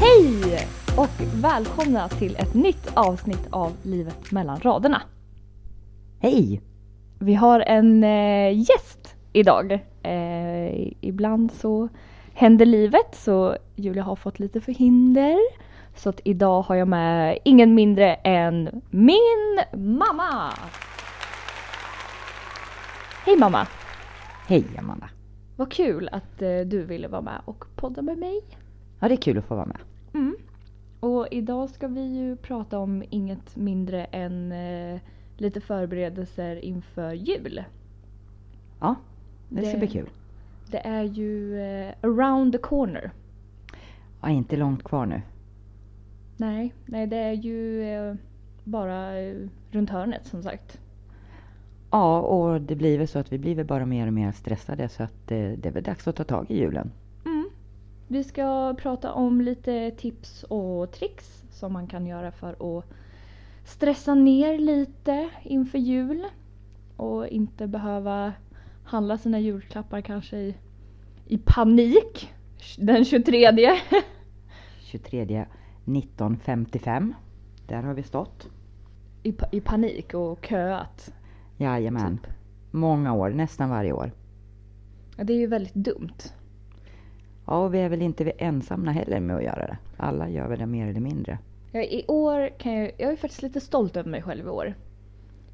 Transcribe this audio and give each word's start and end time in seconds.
Hej 0.00 0.68
och 0.96 1.42
välkomna 1.42 2.08
till 2.08 2.36
ett 2.36 2.54
nytt 2.54 2.92
avsnitt 2.94 3.48
av 3.50 3.72
Livet 3.82 4.32
mellan 4.32 4.60
raderna. 4.60 5.02
Hej! 6.20 6.60
Vi 7.18 7.34
har 7.34 7.60
en 7.60 8.04
eh, 8.04 8.58
gäst 8.58 9.16
idag. 9.32 9.72
Eh, 10.02 10.92
ibland 11.00 11.52
så 11.52 11.88
händer 12.34 12.66
livet 12.66 13.14
så 13.14 13.56
Julia 13.76 14.02
har 14.02 14.16
fått 14.16 14.38
lite 14.38 14.60
förhinder. 14.60 15.38
Så 15.96 16.08
att 16.08 16.20
idag 16.24 16.62
har 16.62 16.74
jag 16.74 16.88
med 16.88 17.38
ingen 17.44 17.74
mindre 17.74 18.14
än 18.14 18.82
min 18.90 19.60
mamma! 19.72 20.52
Hej 23.26 23.36
mamma! 23.36 23.66
Hej 24.46 24.64
Amanda! 24.78 25.08
Vad 25.56 25.72
kul 25.72 26.08
att 26.12 26.42
eh, 26.42 26.60
du 26.66 26.84
ville 26.84 27.08
vara 27.08 27.22
med 27.22 27.40
och 27.44 27.64
podda 27.76 28.02
med 28.02 28.18
mig. 28.18 28.40
Ja, 29.00 29.08
det 29.08 29.14
är 29.14 29.16
kul 29.16 29.38
att 29.38 29.44
få 29.44 29.54
vara 29.54 29.66
med. 29.66 29.76
Mm. 30.14 30.36
Och 31.00 31.28
idag 31.30 31.70
ska 31.70 31.88
vi 31.88 32.00
ju 32.18 32.36
prata 32.36 32.78
om 32.78 33.04
inget 33.10 33.56
mindre 33.56 34.04
än 34.04 34.52
eh, 34.52 35.00
lite 35.36 35.60
förberedelser 35.60 36.56
inför 36.64 37.12
jul. 37.12 37.64
Ja, 38.80 38.94
det 39.48 39.62
ska 39.62 39.72
Det- 39.72 39.78
bli 39.78 39.88
kul. 39.88 40.08
Det 40.70 40.86
är 40.86 41.02
ju 41.02 41.60
eh, 41.60 41.94
around 42.02 42.52
the 42.52 42.58
corner. 42.58 43.10
Ja, 44.22 44.28
inte 44.30 44.56
långt 44.56 44.82
kvar 44.84 45.06
nu. 45.06 45.22
Nej, 46.36 46.74
nej 46.86 47.06
det 47.06 47.16
är 47.16 47.32
ju 47.32 47.82
eh, 47.82 48.14
bara 48.64 49.18
eh, 49.20 49.36
runt 49.70 49.90
hörnet 49.90 50.26
som 50.26 50.42
sagt. 50.42 50.80
Ja, 51.90 52.20
och 52.20 52.60
det 52.60 52.76
blir 52.76 52.98
väl 52.98 53.08
så 53.08 53.18
att 53.18 53.32
vi 53.32 53.38
blir 53.38 53.54
väl 53.54 53.66
bara 53.66 53.86
mer 53.86 54.06
och 54.06 54.12
mer 54.12 54.32
stressade 54.32 54.88
så 54.88 55.02
att 55.02 55.30
eh, 55.30 55.38
det 55.58 55.66
är 55.66 55.70
väl 55.72 55.82
dags 55.82 56.08
att 56.08 56.16
ta 56.16 56.24
tag 56.24 56.46
i 56.50 56.58
julen. 56.58 56.90
Vi 58.12 58.24
ska 58.24 58.74
prata 58.78 59.12
om 59.12 59.40
lite 59.40 59.90
tips 59.90 60.42
och 60.42 60.92
tricks 60.92 61.44
som 61.50 61.72
man 61.72 61.86
kan 61.86 62.06
göra 62.06 62.32
för 62.32 62.78
att 62.78 62.84
stressa 63.64 64.14
ner 64.14 64.58
lite 64.58 65.30
inför 65.42 65.78
jul. 65.78 66.26
Och 66.96 67.28
inte 67.28 67.66
behöva 67.66 68.32
handla 68.84 69.18
sina 69.18 69.40
julklappar 69.40 70.00
kanske 70.00 70.36
i, 70.36 70.54
i 71.26 71.38
panik 71.38 72.32
den 72.78 73.04
23. 73.04 73.76
23 74.80 75.46
1955. 75.84 77.14
Där 77.66 77.82
har 77.82 77.94
vi 77.94 78.02
stått. 78.02 78.48
I, 79.22 79.34
I 79.52 79.60
panik 79.60 80.14
och 80.14 80.46
köat. 80.46 81.12
Jajamän. 81.56 82.18
Typ. 82.18 82.30
Många 82.70 83.14
år, 83.14 83.30
nästan 83.30 83.70
varje 83.70 83.92
år. 83.92 84.12
Ja, 85.16 85.24
det 85.24 85.32
är 85.32 85.38
ju 85.38 85.46
väldigt 85.46 85.74
dumt. 85.74 86.18
Ja, 87.50 87.56
och 87.56 87.74
vi 87.74 87.78
är 87.78 87.88
väl 87.88 88.02
inte 88.02 88.30
ensamma 88.30 88.90
heller 88.90 89.20
med 89.20 89.36
att 89.36 89.42
göra 89.42 89.66
det. 89.66 89.78
Alla 89.96 90.28
gör 90.28 90.48
väl 90.48 90.58
det 90.58 90.66
mer 90.66 90.86
eller 90.86 91.00
mindre. 91.00 91.38
Ja, 91.72 91.80
I 91.80 92.04
år 92.08 92.58
kan 92.58 92.72
jag, 92.72 92.92
jag 92.98 93.12
är 93.12 93.16
faktiskt 93.16 93.42
lite 93.42 93.60
stolt 93.60 93.96
över 93.96 94.10
mig 94.10 94.22
själv 94.22 94.46
i 94.46 94.48
år. 94.48 94.74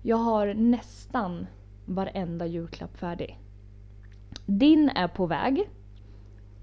Jag 0.02 0.16
har 0.16 0.54
nästan 0.54 1.46
varenda 1.84 2.46
julklapp 2.46 2.96
färdig. 2.96 3.38
Din 4.46 4.88
är 4.88 5.08
på 5.08 5.26
väg. 5.26 5.70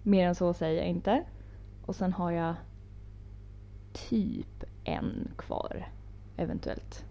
Mer 0.03 0.27
än 0.27 0.35
så 0.35 0.53
säger 0.53 0.77
jag 0.81 0.89
inte. 0.89 1.23
Och 1.85 1.95
sen 1.95 2.13
har 2.13 2.31
jag 2.31 2.55
typ 3.93 4.63
en 4.83 5.31
kvar. 5.37 5.87
Eventuellt. 6.37 7.05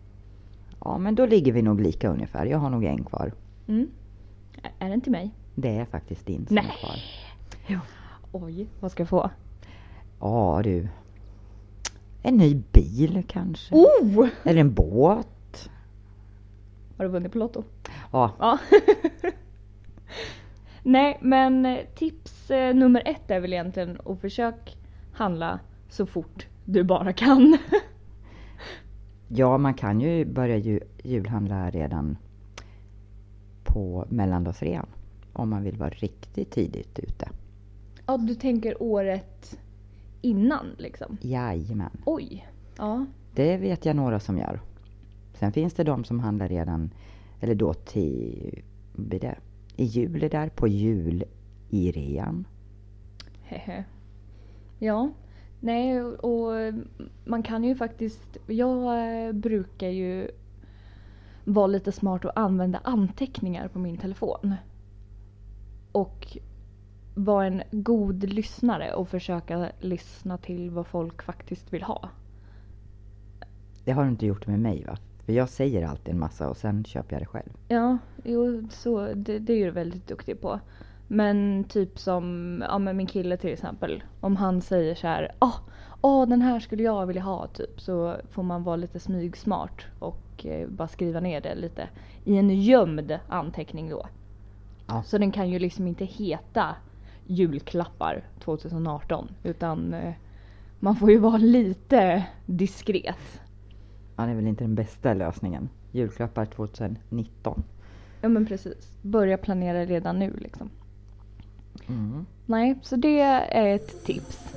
Ja, 0.81 0.99
men 0.99 1.15
då 1.15 1.27
ligger 1.27 1.53
vi 1.53 1.63
nog 1.63 1.81
lika 1.81 2.09
ungefär. 2.09 2.47
Jag 2.47 2.59
har 2.59 2.71
nog 2.71 2.85
en 2.85 3.05
kvar. 3.05 3.33
Mm. 3.69 3.91
Är 4.79 4.91
den 4.91 5.01
till 5.01 5.13
mig? 5.13 5.31
Det 5.55 5.77
är 5.77 5.85
faktiskt 5.85 6.27
din 6.27 6.47
som 6.47 6.55
Nej. 6.55 6.65
är 6.65 6.87
kvar. 6.87 6.97
Oj, 8.33 8.69
vad 8.81 8.93
ska 8.93 9.01
jag 9.01 9.09
få? 9.09 9.31
Ja 10.21 10.61
du. 10.65 10.89
En 12.23 12.37
ny 12.37 12.63
bil 12.73 13.23
kanske? 13.29 13.75
Oh! 13.75 14.29
Eller 14.45 14.61
en 14.61 14.75
båt? 14.75 15.71
Har 16.97 17.05
du 17.05 17.11
vunnit 17.11 17.33
på 17.33 17.39
Lotto? 17.39 17.65
Ja, 18.13 18.33
Ja. 18.39 18.59
Nej, 20.83 21.19
men 21.21 21.67
eh, 21.67 21.79
tips 21.95 22.51
eh, 22.51 22.75
nummer 22.75 23.03
ett 23.07 23.31
är 23.31 23.41
väl 23.41 23.53
egentligen 23.53 23.99
att 24.05 24.21
försök 24.21 24.77
handla 25.13 25.61
så 25.89 26.07
fort 26.07 26.47
du 26.65 26.85
bara 26.85 27.13
kan. 27.13 27.59
ja 29.29 29.59
man 29.59 29.75
kan 29.75 30.01
ju 30.01 30.25
börja 30.25 30.57
ju, 30.57 30.81
julhandla 31.03 31.71
redan 31.71 32.17
på 33.65 34.07
mellandagsrean. 34.09 34.87
Om 35.33 35.51
man 35.51 35.63
vill 35.63 35.77
vara 35.77 35.91
riktigt 35.91 36.51
tidigt 36.51 36.99
ute. 36.99 37.29
Ja, 38.07 38.17
du 38.17 38.35
tänker 38.35 38.83
året 38.83 39.59
innan 40.21 40.67
liksom. 40.79 41.17
Jajamän. 41.21 41.91
Oj. 42.05 42.49
Ja. 42.77 43.07
Det 43.35 43.57
vet 43.57 43.85
jag 43.87 43.97
några 43.97 44.21
som 44.21 44.39
gör. 44.39 44.61
Sen 45.35 45.53
finns 45.53 45.75
det 45.75 45.85
de 45.85 46.05
som 46.05 46.21
handlar 46.21 46.49
redan, 46.49 46.91
eller 47.41 47.55
då 47.55 47.75
till, 47.75 48.63
blir 48.93 49.21
det? 49.21 49.39
I 49.77 49.85
juli 49.85 50.29
där, 50.29 50.49
på 50.49 50.69
jul 50.69 51.25
i 51.71 51.93
rean. 51.93 52.45
Hehe. 53.43 53.85
Ja. 54.79 55.11
Nej, 55.61 56.03
och 56.03 56.53
man 57.25 57.43
kan 57.43 57.65
ju 57.65 57.75
faktiskt... 57.75 58.37
Jag 58.47 59.27
eh, 59.27 59.33
brukar 59.33 59.89
ju 59.89 60.31
vara 61.45 61.67
lite 61.67 61.93
smart 61.93 62.25
och 62.25 62.39
använda 62.39 62.81
anteckningar 62.85 63.69
på 63.69 63.79
min 63.79 63.97
telefon. 63.97 64.55
Och 65.93 66.39
vara 67.15 67.47
en 67.47 67.63
god 67.71 68.25
lyssnare 68.25 68.95
och 68.95 69.09
försöka 69.09 69.71
lyssna 69.81 70.39
till 70.39 70.71
vad 70.71 70.87
folk 70.87 71.23
faktiskt 71.23 71.73
vill 71.73 71.83
ha. 71.83 72.09
Det 73.85 73.93
har 73.93 74.05
du 74.05 74.11
inte 74.11 74.27
gjort 74.27 74.47
med 74.47 74.61
mig 74.61 74.85
va? 74.85 74.97
För 75.27 75.33
jag 75.33 75.49
säger 75.49 75.87
alltid 75.87 76.15
en 76.15 76.21
massa 76.21 76.49
och 76.49 76.57
sen 76.57 76.85
köper 76.85 77.13
jag 77.13 77.23
det 77.23 77.27
själv. 77.27 77.53
Ja, 77.69 77.99
jo, 78.25 78.69
så 78.71 79.15
det, 79.15 79.39
det 79.39 79.53
är 79.53 79.57
ju 79.57 79.65
du 79.65 79.71
väldigt 79.71 80.09
duktig 80.09 80.41
på. 80.41 80.61
Men 81.09 81.65
typ 81.65 81.99
som 81.99 82.65
ja, 82.69 82.79
men 82.79 82.97
min 82.97 83.07
kille 83.07 83.37
till 83.37 83.53
exempel. 83.53 84.03
Om 84.21 84.37
han 84.37 84.61
säger 84.61 84.95
så 84.95 85.07
här, 85.07 85.33
åh, 85.41 85.57
åh 86.01 86.29
den 86.29 86.43
här 86.43 86.61
skulle 86.61 86.83
jag 86.83 87.07
vilja 87.07 87.23
ha 87.23 87.47
typ. 87.47 87.81
Så 87.81 88.17
får 88.31 88.43
man 88.43 88.63
vara 88.63 88.77
lite 88.77 89.01
smygsmart 89.01 89.87
och 89.99 90.47
eh, 90.47 90.69
bara 90.69 90.89
skriva 90.89 91.21
ner 91.21 91.41
det 91.41 91.55
lite 91.55 91.89
i 92.25 92.37
en 92.37 92.63
gömd 92.63 93.19
anteckning 93.29 93.91
då. 93.91 94.07
Ja. 94.87 95.03
Så 95.03 95.19
den 95.19 95.33
kan 95.33 95.51
ju 95.51 95.59
liksom 95.59 95.87
inte 95.87 96.05
heta 96.05 96.77
julklappar 97.27 98.25
2018 98.45 99.29
utan 99.43 99.95
eh, 99.95 100.15
man 100.81 100.97
får 100.97 101.11
ju 101.11 101.19
vara 101.19 101.37
lite 101.37 102.27
diskret. 102.47 103.41
Ja, 104.17 104.25
det 104.25 104.31
är 104.31 104.35
väl 104.35 104.47
inte 104.47 104.65
den 104.65 104.75
bästa 104.75 105.15
lösningen. 105.15 105.69
Julklappar 105.93 106.45
2019. 106.47 107.63
Ja 108.21 108.29
men 108.29 108.47
precis. 108.47 108.93
Börja 109.03 109.39
planera 109.39 109.85
redan 109.85 110.19
nu 110.19 110.37
liksom. 110.39 110.71
Mm. 111.89 112.27
Nej, 112.47 112.79
så 112.83 112.97
det 112.97 113.21
är 113.21 113.75
ett 113.75 114.05
tips. 114.05 114.55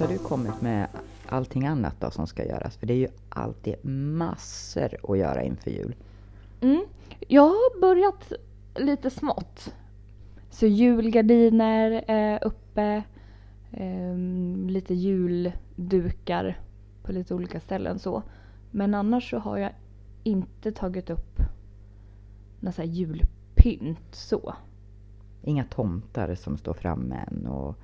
Har 0.00 0.08
du 0.08 0.18
kommit 0.18 0.60
med 0.60 0.88
allting 1.26 1.66
annat 1.66 2.00
då 2.00 2.10
som 2.10 2.26
ska 2.26 2.46
göras? 2.46 2.76
För 2.76 2.86
det 2.86 2.92
är 2.92 2.98
ju 2.98 3.08
alltid 3.28 3.84
massor 3.84 5.10
att 5.10 5.18
göra 5.18 5.42
inför 5.42 5.70
jul. 5.70 5.94
Mm. 6.60 6.84
Jag 7.28 7.42
har 7.42 7.80
börjat 7.80 8.32
lite 8.74 9.10
smått. 9.10 9.74
Så 10.50 10.66
julgardiner 10.66 12.04
är 12.06 12.44
uppe. 12.44 13.02
ehm, 13.72 14.66
lite 14.68 14.94
juldukar 14.94 16.60
på 17.02 17.12
lite 17.12 17.34
olika 17.34 17.60
ställen 17.60 17.98
så. 17.98 18.22
Men 18.70 18.94
annars 18.94 19.30
så 19.30 19.38
har 19.38 19.58
jag 19.58 19.72
inte 20.22 20.72
tagit 20.72 21.10
upp 21.10 21.40
några 22.60 22.84
julpynt 22.84 24.14
så. 24.14 24.54
Inga 25.42 25.64
tomtar 25.64 26.34
som 26.34 26.58
står 26.58 26.74
framme 26.74 27.16
än 27.30 27.46
och 27.46 27.76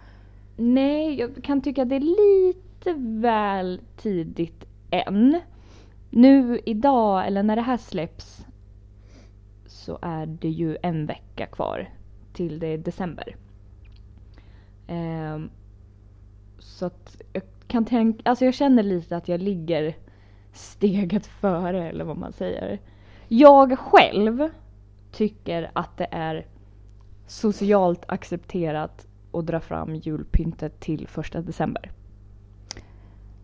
Nej, 0.56 1.18
jag 1.18 1.44
kan 1.44 1.60
tycka 1.60 1.82
att 1.82 1.88
det 1.88 1.96
är 1.96 2.52
lite 2.52 2.92
väl 3.20 3.80
tidigt 3.96 4.64
än. 4.90 5.40
Nu 6.10 6.60
idag, 6.66 7.26
eller 7.26 7.42
när 7.42 7.56
det 7.56 7.62
här 7.62 7.76
släpps, 7.76 8.46
så 9.66 9.98
är 10.02 10.26
det 10.26 10.48
ju 10.48 10.76
en 10.82 11.06
vecka 11.06 11.46
kvar 11.46 11.90
till 12.32 12.58
det 12.58 12.66
är 12.66 12.78
december. 12.78 13.36
Eh, 14.86 15.38
så 16.58 16.86
att 16.86 17.22
jag 17.32 17.42
kan 17.68 17.84
tänka, 17.84 18.30
alltså 18.30 18.44
jag 18.44 18.54
känner 18.54 18.82
lite 18.82 19.16
att 19.16 19.28
jag 19.28 19.40
ligger 19.40 19.96
steget 20.52 21.26
före 21.26 21.88
eller 21.88 22.04
vad 22.04 22.16
man 22.16 22.32
säger. 22.32 22.80
Jag 23.28 23.78
själv 23.78 24.50
tycker 25.12 25.70
att 25.72 25.96
det 25.96 26.08
är 26.10 26.46
socialt 27.26 28.04
accepterat 28.08 29.05
att 29.38 29.46
dra 29.46 29.60
fram 29.60 29.94
julpyntet 29.94 30.80
till 30.80 31.08
första 31.08 31.40
december. 31.40 31.92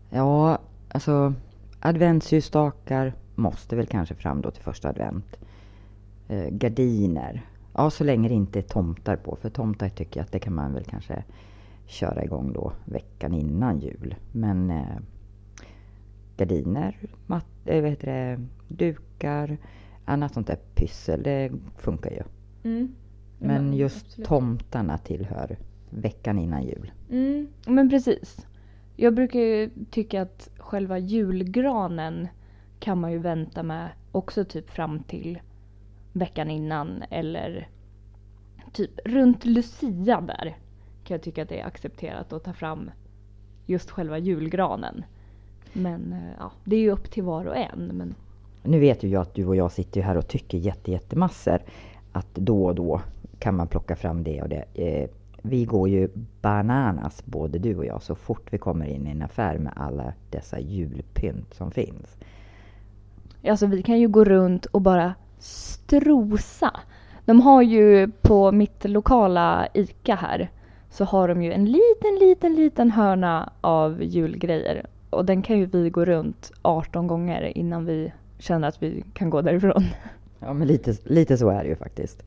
Ja, 0.09 0.57
alltså 0.89 1.33
adventsljusstakar 1.79 3.13
måste 3.35 3.75
väl 3.75 3.87
kanske 3.87 4.15
fram 4.15 4.41
då 4.41 4.51
till 4.51 4.63
första 4.63 4.89
advent. 4.89 5.37
Eh, 6.27 6.49
gardiner. 6.49 7.45
Ja, 7.73 7.89
så 7.89 8.03
länge 8.03 8.29
det 8.29 8.35
inte 8.35 8.59
är 8.59 8.63
tomtar 8.63 9.15
på. 9.15 9.35
För 9.35 9.49
tomtar 9.49 9.89
tycker 9.89 10.19
jag 10.19 10.25
att 10.25 10.31
det 10.31 10.39
kan 10.39 10.55
man 10.55 10.73
väl 10.73 10.83
kanske 10.83 11.23
köra 11.85 12.23
igång 12.23 12.53
då 12.53 12.73
veckan 12.85 13.33
innan 13.33 13.79
jul. 13.79 14.15
Men 14.31 14.69
eh, 14.69 14.97
gardiner, 16.37 16.97
mat, 17.27 17.45
eh, 17.65 17.81
vad 17.81 17.89
heter 17.89 18.07
det, 18.07 18.47
dukar, 18.67 19.57
annat 20.05 20.33
sånt 20.33 20.47
där 20.47 20.59
pyssel, 20.75 21.23
det 21.23 21.51
funkar 21.77 22.11
ju. 22.11 22.23
Mm. 22.63 22.95
Men 23.39 23.73
just 23.73 24.05
absolut. 24.05 24.27
tomtarna 24.27 24.97
tillhör 24.97 25.57
veckan 26.01 26.39
innan 26.39 26.63
jul. 26.63 26.91
Mm, 27.09 27.47
men 27.65 27.89
precis. 27.89 28.47
Jag 28.95 29.13
brukar 29.13 29.39
ju 29.39 29.69
tycka 29.91 30.21
att 30.21 30.49
själva 30.57 30.97
julgranen 30.97 32.27
kan 32.79 32.99
man 32.99 33.11
ju 33.11 33.17
vänta 33.17 33.63
med 33.63 33.89
också 34.11 34.45
typ 34.45 34.69
fram 34.69 34.99
till 35.03 35.39
veckan 36.13 36.49
innan 36.49 37.03
eller 37.09 37.67
typ 38.71 38.91
runt 39.05 39.45
Lucia 39.45 40.21
där 40.21 40.57
kan 41.03 41.15
jag 41.15 41.21
tycka 41.21 41.43
att 41.43 41.49
det 41.49 41.59
är 41.59 41.65
accepterat 41.65 42.33
att 42.33 42.43
ta 42.43 42.53
fram 42.53 42.91
just 43.65 43.91
själva 43.91 44.17
julgranen. 44.17 45.03
Men 45.73 46.13
eh, 46.13 46.33
ja, 46.39 46.51
det 46.63 46.75
är 46.75 46.79
ju 46.79 46.91
upp 46.91 47.11
till 47.11 47.23
var 47.23 47.45
och 47.45 47.57
en. 47.57 47.91
Men 47.93 48.15
Nu 48.63 48.79
vet 48.79 49.03
ju 49.03 49.07
jag 49.07 49.21
att 49.21 49.33
du 49.33 49.45
och 49.45 49.55
jag 49.55 49.71
sitter 49.71 49.99
ju 49.99 50.05
här 50.05 50.17
och 50.17 50.27
tycker 50.27 50.57
jätte, 50.57 50.91
jättemassor. 50.91 51.59
Att 52.11 52.35
då 52.35 52.65
och 52.65 52.75
då 52.75 53.01
kan 53.39 53.55
man 53.55 53.67
plocka 53.67 53.95
fram 53.95 54.23
det 54.23 54.41
och 54.41 54.49
det. 54.49 54.65
Vi 55.45 55.65
går 55.65 55.89
ju 55.89 56.09
bananas 56.41 57.25
både 57.25 57.59
du 57.59 57.75
och 57.77 57.85
jag 57.85 58.01
så 58.01 58.15
fort 58.15 58.47
vi 58.53 58.57
kommer 58.57 58.85
in 58.85 59.07
i 59.07 59.11
en 59.11 59.21
affär 59.21 59.57
med 59.57 59.73
alla 59.75 60.13
dessa 60.29 60.59
julpynt 60.59 61.53
som 61.53 61.71
finns. 61.71 62.17
Alltså 63.47 63.65
vi 63.65 63.83
kan 63.83 63.99
ju 63.99 64.07
gå 64.07 64.23
runt 64.23 64.65
och 64.65 64.81
bara 64.81 65.13
strosa. 65.39 66.71
De 67.25 67.41
har 67.41 67.61
ju 67.61 68.11
på 68.21 68.51
mitt 68.51 68.85
lokala 68.85 69.67
ICA 69.73 70.15
här 70.15 70.49
så 70.89 71.05
har 71.05 71.27
de 71.27 71.43
ju 71.43 71.51
en 71.51 71.65
liten, 71.65 72.15
liten, 72.19 72.55
liten 72.55 72.91
hörna 72.91 73.51
av 73.61 74.03
julgrejer. 74.03 74.85
Och 75.09 75.25
den 75.25 75.41
kan 75.41 75.59
ju 75.59 75.65
vi 75.65 75.89
gå 75.89 76.05
runt 76.05 76.51
18 76.61 77.07
gånger 77.07 77.57
innan 77.57 77.85
vi 77.85 78.13
känner 78.39 78.67
att 78.67 78.83
vi 78.83 79.03
kan 79.13 79.29
gå 79.29 79.41
därifrån. 79.41 79.83
Ja 80.39 80.53
men 80.53 80.67
lite, 80.67 80.95
lite 81.03 81.37
så 81.37 81.49
är 81.49 81.63
det 81.63 81.69
ju 81.69 81.75
faktiskt. 81.75 82.23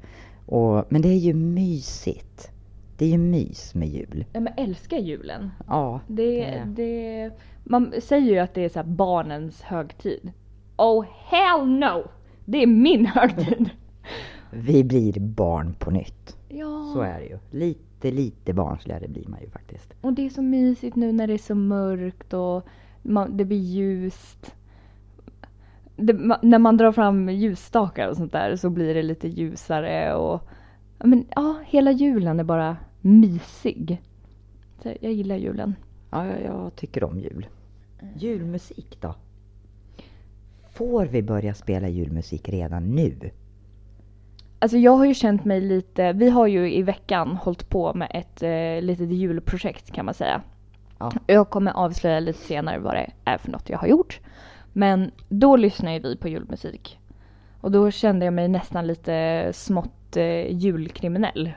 Och, 0.46 0.84
men 0.88 1.02
det 1.02 1.08
är 1.08 1.18
ju 1.18 1.34
mysigt. 1.34 2.50
Det 2.98 3.04
är 3.04 3.08
ju 3.08 3.18
mys 3.18 3.74
med 3.74 3.88
jul. 3.88 4.24
Ja, 4.32 4.40
men 4.40 4.52
älskar 4.56 4.96
julen. 4.98 5.50
Ja, 5.66 6.00
Det, 6.06 6.40
det- 6.40 6.64
det, 6.66 7.30
man 7.64 7.92
säger 8.02 8.32
ju 8.32 8.38
att 8.38 8.54
det 8.54 8.64
är 8.64 8.68
så 8.68 8.82
barnens 8.84 9.62
högtid. 9.62 10.32
Oh 10.76 11.04
hell 11.24 11.66
no! 11.66 12.04
Det 12.44 12.62
är 12.62 12.66
min 12.66 13.06
högtid. 13.06 13.70
vi 14.50 14.84
blir 14.84 15.20
barn 15.20 15.74
på 15.78 15.90
nytt. 15.90 16.36
Ja. 16.48 16.90
Så 16.94 17.00
är 17.00 17.18
det 17.20 17.26
ju. 17.26 17.38
Lite, 17.50 18.10
lite 18.10 18.52
barnsligare 18.52 19.08
blir 19.08 19.26
man 19.28 19.40
ju 19.40 19.50
faktiskt. 19.50 19.94
Och 20.00 20.12
det 20.12 20.26
är 20.26 20.30
så 20.30 20.42
mysigt 20.42 20.96
nu 20.96 21.12
när 21.12 21.26
det 21.26 21.32
är 21.34 21.38
så 21.38 21.54
mörkt 21.54 22.32
och 22.34 22.66
man, 23.02 23.36
det 23.36 23.44
blir 23.44 23.58
ljust. 23.58 24.54
Det, 25.96 26.12
ma, 26.14 26.38
när 26.42 26.58
man 26.58 26.76
drar 26.76 26.92
fram 26.92 27.28
ljusstakar 27.28 28.08
och 28.08 28.16
sånt 28.16 28.32
där 28.32 28.56
så 28.56 28.70
blir 28.70 28.94
det 28.94 29.02
lite 29.02 29.28
ljusare 29.28 30.14
och 30.14 30.48
men, 30.98 31.26
ja, 31.34 31.56
hela 31.66 31.90
julen 31.90 32.40
är 32.40 32.44
bara 32.44 32.76
mysig. 33.00 34.02
Så 34.82 34.92
jag 35.00 35.12
gillar 35.12 35.36
julen. 35.36 35.74
Ja, 36.10 36.26
jag, 36.26 36.42
jag 36.42 36.76
tycker 36.76 37.04
om 37.04 37.18
jul. 37.20 37.46
Julmusik 38.16 38.98
då? 39.00 39.14
Får 40.70 41.06
vi 41.06 41.22
börja 41.22 41.54
spela 41.54 41.88
julmusik 41.88 42.48
redan 42.48 42.94
nu? 42.94 43.30
Alltså 44.58 44.78
jag 44.78 44.92
har 44.92 45.04
ju 45.04 45.14
känt 45.14 45.44
mig 45.44 45.60
lite, 45.60 46.12
vi 46.12 46.30
har 46.30 46.46
ju 46.46 46.74
i 46.74 46.82
veckan 46.82 47.36
hållit 47.36 47.68
på 47.68 47.94
med 47.94 48.10
ett 48.14 48.42
eh, 48.42 48.84
litet 48.86 49.10
julprojekt 49.10 49.92
kan 49.92 50.04
man 50.04 50.14
säga. 50.14 50.42
Ja. 50.98 51.12
Jag 51.26 51.50
kommer 51.50 51.72
avslöja 51.72 52.20
lite 52.20 52.38
senare 52.38 52.78
vad 52.78 52.94
det 52.94 53.10
är 53.24 53.38
för 53.38 53.50
något 53.50 53.70
jag 53.70 53.78
har 53.78 53.86
gjort. 53.86 54.20
Men 54.72 55.10
då 55.28 55.56
lyssnar 55.56 55.92
ju 55.92 55.98
vi 55.98 56.16
på 56.16 56.28
julmusik. 56.28 56.98
Och 57.60 57.70
då 57.70 57.90
kände 57.90 58.24
jag 58.24 58.34
mig 58.34 58.48
nästan 58.48 58.86
lite 58.86 59.48
smått 59.54 60.05
eh, 60.16 60.52
julkriminell. 60.52 61.52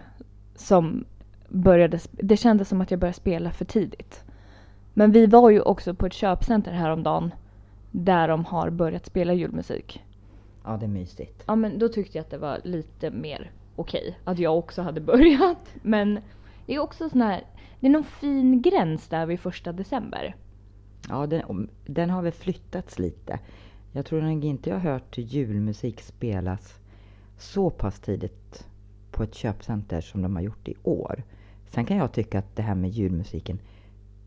Som 0.56 1.06
började, 1.48 2.00
det 2.12 2.38
kändes 2.38 2.70
som 2.70 2.82
att 2.82 2.92
jag 2.92 3.00
började 3.00 3.18
spela 3.18 3.52
för 3.52 3.66
tidigt. 3.66 4.24
Men 4.94 5.12
vi 5.12 5.26
var 5.26 5.50
ju 5.50 5.62
också 5.62 5.94
på 5.94 6.06
ett 6.06 6.14
köpcenter 6.14 6.72
häromdagen. 6.72 7.32
Där 7.92 8.28
de 8.28 8.46
har 8.46 8.70
börjat 8.70 9.06
spela 9.06 9.34
julmusik. 9.34 10.04
Ja, 10.64 10.78
det 10.78 10.86
är 10.86 10.90
mysigt. 10.90 11.44
Ja 11.48 11.56
men 11.56 11.80
då 11.80 11.88
tyckte 11.88 12.18
jag 12.18 12.24
att 12.24 12.32
det 12.32 12.38
var 12.38 12.60
lite 12.64 13.12
mer 13.12 13.52
okej 13.76 14.18
att 14.24 14.40
jag 14.40 14.58
också 14.58 14.82
hade 14.82 15.02
börjat. 15.02 15.76
Men 15.82 16.20
det 16.66 16.76
är 16.76 16.80
också 16.80 17.10
sån 17.10 17.22
här, 17.22 17.44
det 17.80 17.88
är 17.88 17.92
någon 17.92 18.04
fin 18.04 18.62
gräns 18.62 19.08
där 19.08 19.26
vid 19.26 19.40
första 19.40 19.72
december. 19.72 20.36
Ja, 21.10 21.28
den, 21.28 21.70
den 21.86 22.10
har 22.10 22.22
väl 22.22 22.32
flyttats 22.32 23.00
lite. 23.00 23.40
Jag 23.92 24.06
tror 24.06 24.22
nog 24.22 24.46
inte 24.46 24.70
jag 24.70 24.80
har 24.80 24.92
hört 24.92 25.18
julmusik 25.18 26.02
spelas 26.02 26.79
så 27.40 27.70
pass 27.70 28.00
tidigt 28.00 28.68
på 29.12 29.24
ett 29.24 29.36
köpcenter 29.36 30.02
som 30.02 30.22
de 30.22 30.36
har 30.36 30.44
gjort 30.44 30.68
i 30.68 30.76
år. 30.84 31.24
Sen 31.68 31.86
kan 31.86 31.98
jag 31.98 32.12
tycka 32.12 32.40
att 32.40 32.56
det 32.56 32.62
här 32.62 32.76
med 32.76 32.90
julmusiken, 32.90 33.60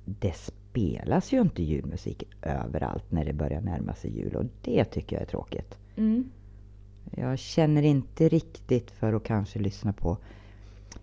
det 0.04 0.36
spelas 0.36 1.32
ju 1.32 1.40
inte 1.40 1.62
julmusik 1.62 2.24
överallt 2.42 3.12
när 3.12 3.24
det 3.24 3.32
börjar 3.32 3.60
närma 3.60 3.94
sig 3.94 4.18
jul 4.18 4.36
och 4.36 4.44
det 4.62 4.84
tycker 4.84 5.16
jag 5.16 5.22
är 5.22 5.26
tråkigt. 5.26 5.78
Mm. 5.96 6.30
Jag 7.10 7.38
känner 7.38 7.82
inte 7.82 8.28
riktigt 8.28 8.90
för 8.90 9.12
att 9.12 9.24
kanske 9.24 9.58
lyssna 9.58 9.92
på 9.92 10.16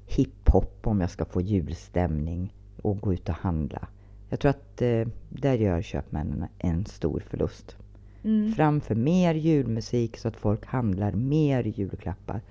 hiphop 0.08 0.88
om 0.88 1.02
jag 1.02 1.10
ska 1.10 1.26
få 1.26 1.42
julstämning 1.42 2.54
och 2.82 3.00
gå 3.00 3.14
ut 3.14 3.30
och 3.30 3.36
handla. 3.36 3.88
Jag 4.30 4.40
tror 4.40 4.50
att 4.50 4.82
eh, 4.82 5.08
där 5.30 5.54
gör 5.54 5.82
köpmännen 5.82 6.46
en 6.58 6.86
stor 6.86 7.24
förlust. 7.30 7.78
Mm. 8.24 8.54
Framför 8.54 8.96
mer 8.96 9.34
julmusik 9.34 10.18
så 10.18 10.28
att 10.28 10.38
folk 10.38 10.66
handlar 10.66 11.12
mer 11.12 11.64
julklappar. 11.64 12.42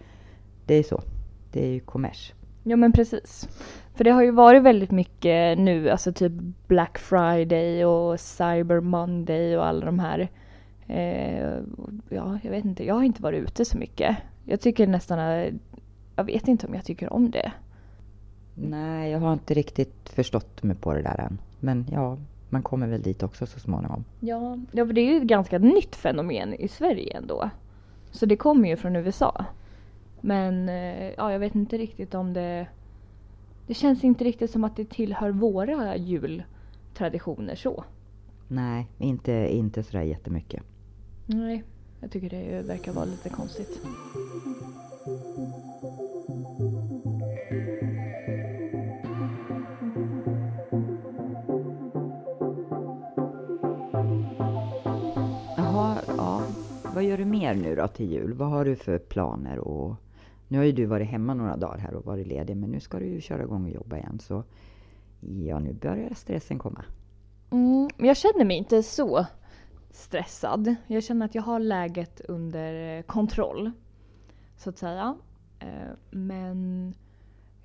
Det 0.67 0.75
är 0.75 0.83
så. 0.83 1.03
Det 1.53 1.65
är 1.67 1.73
ju 1.73 1.81
kommers. 1.81 2.33
Ja 2.63 2.77
men 2.77 2.93
precis. 2.93 3.49
För 3.95 4.05
det 4.05 4.11
har 4.11 4.23
ju 4.23 4.31
varit 4.31 4.63
väldigt 4.63 4.91
mycket 4.91 5.59
nu, 5.59 5.91
alltså 5.91 6.13
typ 6.13 6.33
Black 6.67 6.99
Friday 6.99 7.85
och 7.85 8.21
Cyber 8.21 8.81
Monday 8.81 9.57
och 9.57 9.67
alla 9.67 9.87
de 9.87 9.99
här. 9.99 10.29
Eh, 10.87 11.59
ja, 12.09 12.39
jag 12.43 12.51
vet 12.51 12.65
inte, 12.65 12.85
jag 12.87 12.95
har 12.95 13.03
inte 13.03 13.23
varit 13.23 13.43
ute 13.43 13.65
så 13.65 13.79
mycket. 13.79 14.17
Jag 14.45 14.61
tycker 14.61 14.87
nästan, 14.87 15.19
jag 16.17 16.25
vet 16.25 16.49
inte 16.49 16.67
om 16.67 16.75
jag 16.75 16.85
tycker 16.85 17.13
om 17.13 17.31
det. 17.31 17.53
Nej, 18.55 19.11
jag 19.11 19.19
har 19.19 19.33
inte 19.33 19.55
riktigt 19.55 20.09
förstått 20.09 20.63
mig 20.63 20.77
på 20.77 20.93
det 20.95 21.03
där 21.03 21.21
än. 21.21 21.39
Men 21.61 21.87
ja, 21.93 22.19
man 22.49 22.63
kommer 22.63 22.87
väl 22.87 23.03
dit 23.03 23.23
också 23.23 23.47
så 23.47 23.61
småningom. 23.61 24.05
Ja, 24.21 24.59
ja 24.73 24.87
för 24.87 24.93
det 24.93 25.01
är 25.01 25.13
ju 25.13 25.17
ett 25.17 25.23
ganska 25.23 25.59
nytt 25.59 25.97
fenomen 25.97 26.55
i 26.55 26.69
Sverige 26.69 27.17
ändå. 27.17 27.51
Så 28.11 28.27
det 28.27 28.37
kommer 28.37 28.69
ju 28.69 28.77
från 28.77 28.97
USA. 28.97 29.45
Men 30.21 30.69
eh, 30.69 31.11
ja, 31.17 31.33
jag 31.33 31.39
vet 31.39 31.55
inte 31.55 31.79
riktigt 31.79 32.15
om 32.15 32.33
det... 32.33 32.67
Det 33.67 33.75
känns 33.75 34.05
inte 34.05 34.25
riktigt 34.25 34.51
som 34.51 34.65
att 34.65 34.77
det 34.77 34.91
tillhör 34.91 35.31
våra 35.31 35.97
jultraditioner 35.97 37.55
så. 37.55 37.85
Nej, 38.49 38.87
inte, 38.99 39.33
inte 39.33 39.83
sådär 39.83 40.03
jättemycket. 40.03 40.63
Nej, 41.27 41.65
jag 42.01 42.11
tycker 42.11 42.31
det 42.31 42.63
verkar 42.63 42.93
vara 42.93 43.05
lite 43.05 43.29
konstigt. 43.29 43.81
Vad 56.99 57.05
gör 57.05 57.19
du 57.19 57.25
mer 57.25 57.55
nu 57.55 57.75
då 57.75 57.89
till 57.89 58.13
jul? 58.13 58.33
Vad 58.33 58.49
har 58.49 58.65
du 58.65 58.77
för 58.77 58.99
planer? 58.99 59.59
Och 59.59 59.97
nu 60.49 60.59
har 60.59 60.65
ju 60.65 60.73
du 60.73 60.87
varit 60.87 61.09
hemma 61.09 61.35
några 61.35 61.57
dagar 61.57 61.79
här 61.79 61.95
och 61.95 62.05
varit 62.05 62.27
ledig 62.27 62.57
men 62.57 62.71
nu 62.71 62.81
ska 62.81 62.99
du 62.99 63.07
ju 63.07 63.21
köra 63.21 63.43
igång 63.43 63.65
och 63.65 63.71
jobba 63.71 63.97
igen 63.97 64.19
så 64.19 64.45
ja, 65.21 65.59
nu 65.59 65.73
börjar 65.73 66.15
stressen 66.15 66.59
komma. 66.59 66.85
Mm, 67.51 67.89
men 67.97 68.07
jag 68.07 68.17
känner 68.17 68.45
mig 68.45 68.57
inte 68.57 68.83
så 68.83 69.27
stressad. 69.91 70.75
Jag 70.87 71.03
känner 71.03 71.27
att 71.27 71.35
jag 71.35 71.43
har 71.43 71.61
läget 71.61 72.21
under 72.21 72.97
eh, 72.97 73.03
kontroll. 73.03 73.71
Så 74.57 74.71
att 74.71 74.79
säga. 74.79 75.17
Eh, 75.59 75.69
Men 76.11 76.95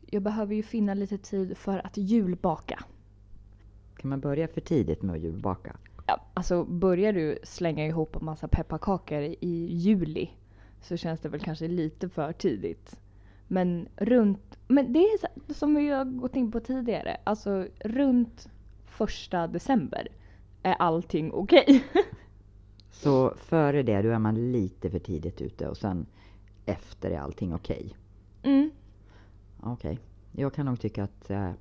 jag 0.05 0.23
behöver 0.23 0.55
ju 0.55 0.63
finna 0.63 0.93
lite 0.93 1.17
tid 1.17 1.57
för 1.57 1.85
att 1.85 1.97
julbaka. 1.97 2.83
Kan 3.97 4.09
man 4.09 4.19
börja 4.19 4.47
för 4.47 4.61
tidigt 4.61 5.01
med 5.01 5.15
att 5.15 5.21
julbaka? 5.21 5.75
Ja, 6.05 6.25
alltså 6.33 6.63
börjar 6.63 7.13
du 7.13 7.37
slänga 7.43 7.85
ihop 7.85 8.15
en 8.15 8.25
massa 8.25 8.47
pepparkakor 8.47 9.21
i 9.21 9.67
juli 9.69 10.29
så 10.81 10.97
känns 10.97 11.19
det 11.19 11.29
väl 11.29 11.39
kanske 11.39 11.67
lite 11.67 12.09
för 12.09 12.33
tidigt. 12.33 12.99
Men 13.47 13.87
runt, 13.95 14.57
men 14.67 14.93
det 14.93 14.99
är 14.99 15.53
som 15.53 15.75
vi 15.75 15.89
har 15.89 16.05
gått 16.05 16.35
in 16.35 16.51
på 16.51 16.59
tidigare, 16.59 17.17
alltså 17.23 17.67
runt 17.79 18.49
första 18.85 19.47
december 19.47 20.07
är 20.63 20.73
allting 20.73 21.31
okej. 21.31 21.83
Så 22.91 23.33
före 23.37 23.83
det, 23.83 24.01
då 24.01 24.09
är 24.09 24.19
man 24.19 24.51
lite 24.51 24.89
för 24.89 24.99
tidigt 24.99 25.41
ute 25.41 25.67
och 25.67 25.77
sen 25.77 26.05
efter 26.65 27.11
är 27.11 27.19
allting 27.19 27.53
okej. 27.53 27.95
Mm. 28.43 28.71
Okej. 29.59 29.99
Jag 30.31 30.53
kan 30.53 30.65
nog 30.65 30.79
tycka 30.79 31.03
att 31.03 31.29
eh, 31.29 31.51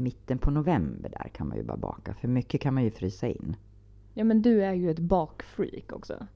mitten 0.00 0.38
på 0.38 0.50
november 0.50 1.10
där 1.10 1.28
kan 1.28 1.48
man 1.48 1.56
ju 1.56 1.62
bara 1.62 1.76
baka. 1.76 2.14
För 2.14 2.28
mycket 2.28 2.60
kan 2.60 2.74
man 2.74 2.84
ju 2.84 2.90
frysa 2.90 3.28
in. 3.28 3.56
Ja 4.14 4.24
men 4.24 4.42
du 4.42 4.64
är 4.64 4.72
ju 4.72 4.90
ett 4.90 4.98
bakfreak 4.98 5.92
också. 5.92 6.26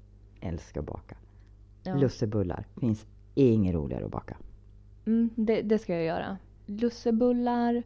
Älskar 0.40 0.80
att 0.80 0.86
baka. 0.86 1.16
Ja. 1.82 1.94
Lussebullar. 1.94 2.66
Finns 2.80 3.06
inget 3.34 3.74
roligare 3.74 4.04
att 4.04 4.10
baka. 4.10 4.36
Mm, 5.06 5.30
det, 5.36 5.62
det 5.62 5.78
ska 5.78 5.94
jag 5.94 6.04
göra. 6.04 6.38
Lussebullar, 6.66 7.82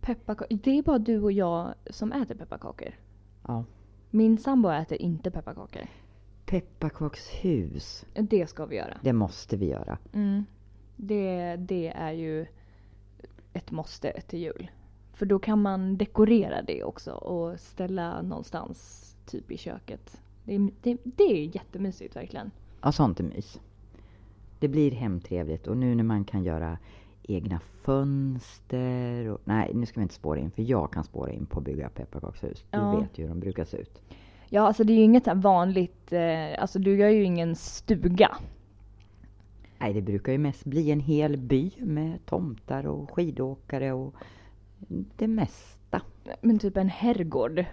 pepparkakor. 0.00 0.58
Det 0.62 0.78
är 0.78 0.82
bara 0.82 0.98
du 0.98 1.20
och 1.20 1.32
jag 1.32 1.74
som 1.90 2.12
äter 2.12 2.34
pepparkakor. 2.34 2.94
Ja. 3.46 3.64
Min 4.10 4.38
sambo 4.38 4.68
äter 4.68 4.98
inte 4.98 5.30
pepparkakor. 5.30 5.82
Pepparkakshus. 6.46 8.04
Det 8.14 8.46
ska 8.46 8.66
vi 8.66 8.76
göra. 8.76 8.98
Det 9.02 9.12
måste 9.12 9.56
vi 9.56 9.68
göra. 9.68 9.98
Mm. 10.12 10.44
Det, 10.96 11.56
det 11.56 11.88
är 11.88 12.12
ju 12.12 12.46
ett 13.60 13.70
måste 13.70 14.20
till 14.20 14.38
jul. 14.38 14.70
För 15.12 15.26
då 15.26 15.38
kan 15.38 15.62
man 15.62 15.96
dekorera 15.96 16.62
det 16.62 16.84
också 16.84 17.12
och 17.12 17.60
ställa 17.60 18.22
någonstans 18.22 19.06
typ 19.26 19.50
i 19.50 19.56
köket. 19.56 20.20
Det 20.44 20.54
är, 20.54 20.70
det, 20.82 20.96
det 21.04 21.24
är 21.24 21.54
jättemysigt 21.56 22.16
verkligen. 22.16 22.50
Ja, 22.82 22.92
sånt 22.92 23.20
är 23.20 23.24
mys. 23.24 23.60
Det 24.58 24.68
blir 24.68 24.90
hemtrevligt 24.90 25.66
och 25.66 25.76
nu 25.76 25.94
när 25.94 26.04
man 26.04 26.24
kan 26.24 26.42
göra 26.44 26.78
egna 27.22 27.60
fönster 27.82 29.28
och... 29.28 29.40
Nej, 29.44 29.70
nu 29.74 29.86
ska 29.86 30.00
vi 30.00 30.02
inte 30.02 30.14
spåra 30.14 30.38
in 30.40 30.50
för 30.50 30.62
jag 30.62 30.92
kan 30.92 31.04
spåra 31.04 31.32
in 31.32 31.46
på 31.46 31.58
att 31.58 31.64
bygga 31.64 31.88
pepparkakshus. 31.88 32.64
Du 32.70 32.78
Ja. 32.78 33.00
vet 33.00 33.18
ju 33.18 33.22
hur 33.22 33.28
de 33.28 33.40
brukar 33.40 33.64
se 33.64 33.76
ut. 33.76 34.02
Ja, 34.48 34.62
alltså 34.62 34.84
det 34.84 34.92
är 34.92 34.96
ju 34.96 35.02
inget 35.02 35.28
vanligt, 35.34 36.12
eh, 36.12 36.62
alltså 36.62 36.78
du 36.78 36.96
gör 36.96 37.08
ju 37.08 37.22
ingen 37.24 37.56
stuga. 37.56 38.36
Nej, 39.80 39.94
det 39.94 40.02
brukar 40.02 40.32
ju 40.32 40.38
mest 40.38 40.64
bli 40.64 40.90
en 40.90 41.00
hel 41.00 41.36
by 41.36 41.72
med 41.78 42.26
tomtar 42.26 42.86
och 42.86 43.10
skidåkare 43.10 43.92
och 43.92 44.14
det 45.16 45.28
mesta. 45.28 46.02
Men 46.40 46.58
typ 46.58 46.76
en 46.76 46.88
herrgård. 46.88 47.64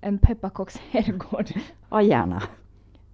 En 0.00 0.18
pepparkaksherrgård. 0.18 1.46
Ja, 1.90 2.02
gärna. 2.02 2.42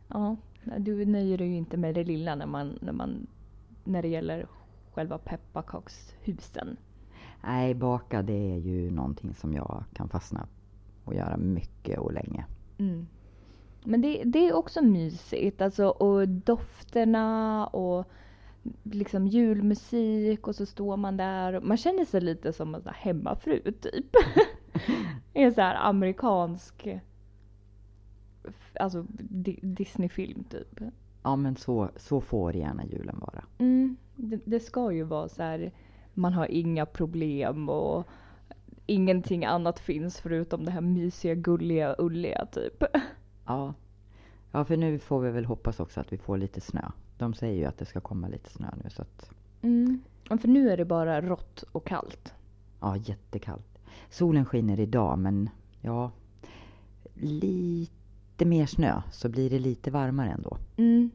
Ja, 0.08 0.36
du 0.78 1.06
nöjer 1.06 1.38
dig 1.38 1.48
ju 1.48 1.56
inte 1.56 1.76
med 1.76 1.94
det 1.94 2.04
lilla 2.04 2.34
när 2.34 2.46
man, 2.46 2.78
när 2.80 2.92
man, 2.92 3.26
när 3.84 4.02
det 4.02 4.08
gäller 4.08 4.46
själva 4.92 5.18
pepparkakshusen. 5.18 6.76
Nej, 7.42 7.74
baka 7.74 8.22
det 8.22 8.52
är 8.52 8.58
ju 8.58 8.90
någonting 8.90 9.34
som 9.34 9.54
jag 9.54 9.84
kan 9.92 10.08
fastna 10.08 10.46
och 11.04 11.14
göra 11.14 11.36
mycket 11.36 11.98
och 11.98 12.12
länge. 12.12 12.44
Mm. 12.78 13.06
Men 13.84 14.00
det, 14.00 14.22
det 14.24 14.48
är 14.48 14.54
också 14.54 14.82
mysigt, 14.82 15.62
alltså 15.62 15.86
och 15.86 16.28
dofterna 16.28 17.66
och 17.66 18.06
liksom 18.82 19.26
julmusik 19.26 20.48
och 20.48 20.54
så 20.56 20.66
står 20.66 20.96
man 20.96 21.16
där 21.16 21.60
man 21.60 21.76
känner 21.76 22.04
sig 22.04 22.20
lite 22.20 22.52
som 22.52 22.74
en 22.74 22.82
hemmafru 22.86 23.72
typ. 23.72 24.16
I 25.34 25.42
en 25.42 25.54
sån 25.54 25.64
här 25.64 25.74
amerikansk 25.88 26.88
alltså 28.80 29.06
Di- 29.18 29.60
Disney-film 29.62 30.44
typ. 30.44 30.80
Ja, 31.22 31.36
men 31.36 31.56
så, 31.56 31.90
så 31.96 32.20
får 32.20 32.56
gärna 32.56 32.86
julen 32.86 33.18
vara. 33.18 33.44
Mm, 33.58 33.96
det, 34.16 34.40
det 34.44 34.60
ska 34.60 34.92
ju 34.92 35.02
vara 35.02 35.28
så 35.28 35.42
här, 35.42 35.72
man 36.14 36.32
har 36.32 36.46
inga 36.46 36.86
problem 36.86 37.68
och 37.68 38.06
ingenting 38.86 39.44
annat 39.44 39.80
finns 39.80 40.20
förutom 40.20 40.64
det 40.64 40.70
här 40.70 40.80
mysiga, 40.80 41.34
gulliga, 41.34 41.94
ulliga 41.98 42.46
typ. 42.46 42.84
Ja. 43.46 43.74
Ja, 44.52 44.64
för 44.64 44.76
nu 44.76 44.98
får 44.98 45.20
vi 45.20 45.30
väl 45.30 45.44
hoppas 45.44 45.80
också 45.80 46.00
att 46.00 46.12
vi 46.12 46.18
får 46.18 46.38
lite 46.38 46.60
snö. 46.60 46.90
De 47.20 47.34
säger 47.34 47.56
ju 47.58 47.64
att 47.64 47.78
det 47.78 47.84
ska 47.84 48.00
komma 48.00 48.28
lite 48.28 48.50
snö 48.50 48.66
nu 48.84 48.90
så 48.90 49.02
att, 49.02 49.30
Mm. 49.62 50.02
För 50.40 50.48
nu 50.48 50.70
är 50.70 50.76
det 50.76 50.84
bara 50.84 51.20
rått 51.20 51.64
och 51.72 51.86
kallt. 51.86 52.34
ja, 52.80 52.96
jättekallt. 52.96 53.78
Solen 54.10 54.44
skiner 54.44 54.80
idag 54.80 55.18
men 55.18 55.48
ja, 55.80 56.10
lite 57.14 58.44
mer 58.44 58.66
snö 58.66 59.02
så 59.12 59.28
blir 59.28 59.50
det 59.50 59.58
lite 59.58 59.90
varmare 59.90 60.30
ändå. 60.30 60.56
Mm. 60.76 61.10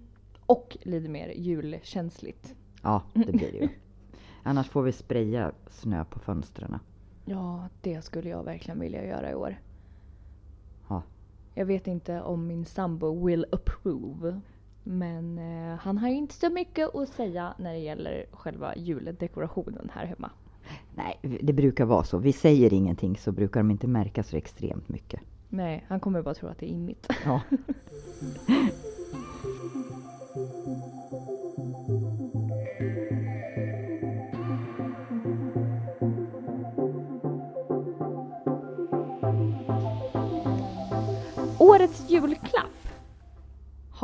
Och 0.45 0.77
lite 0.81 1.09
mer 1.09 1.29
julkänsligt. 1.29 2.55
Ja, 2.83 3.03
det 3.13 3.31
blir 3.31 3.51
det 3.51 3.57
ju. 3.57 3.69
Annars 4.43 4.69
får 4.69 4.81
vi 4.83 4.91
spraya 4.91 5.51
snö 5.69 6.05
på 6.05 6.19
fönstren. 6.19 6.79
Ja, 7.25 7.67
det 7.81 8.01
skulle 8.01 8.29
jag 8.29 8.43
verkligen 8.43 8.79
vilja 8.79 9.05
göra 9.05 9.31
i 9.31 9.35
år. 9.35 9.59
Ja. 10.89 11.03
Jag 11.53 11.65
vet 11.65 11.87
inte 11.87 12.21
om 12.21 12.47
min 12.47 12.65
sambo 12.65 13.25
will 13.25 13.45
approve. 13.51 14.41
Men 14.87 15.37
eh, 15.37 15.77
han 15.79 15.97
har 15.97 16.09
ju 16.09 16.15
inte 16.15 16.33
så 16.33 16.49
mycket 16.49 16.95
att 16.95 17.09
säga 17.09 17.53
när 17.57 17.73
det 17.73 17.79
gäller 17.79 18.25
själva 18.31 18.75
juldekorationen 18.75 19.91
här 19.93 20.05
hemma. 20.05 20.31
Nej, 20.95 21.19
det 21.41 21.53
brukar 21.53 21.85
vara 21.85 22.03
så. 22.03 22.17
Vi 22.17 22.33
säger 22.33 22.73
ingenting 22.73 23.17
så 23.17 23.31
brukar 23.31 23.59
de 23.59 23.71
inte 23.71 23.87
märka 23.87 24.23
så 24.23 24.37
extremt 24.37 24.89
mycket. 24.89 25.21
Nej, 25.49 25.85
han 25.87 25.99
kommer 25.99 26.21
bara 26.21 26.33
tro 26.33 26.49
att 26.49 26.59
det 26.59 26.65
är 26.65 26.69
immigt. 26.69 27.09
Ja. 27.25 27.41
Årets 41.59 42.09
julklapp 42.09 42.74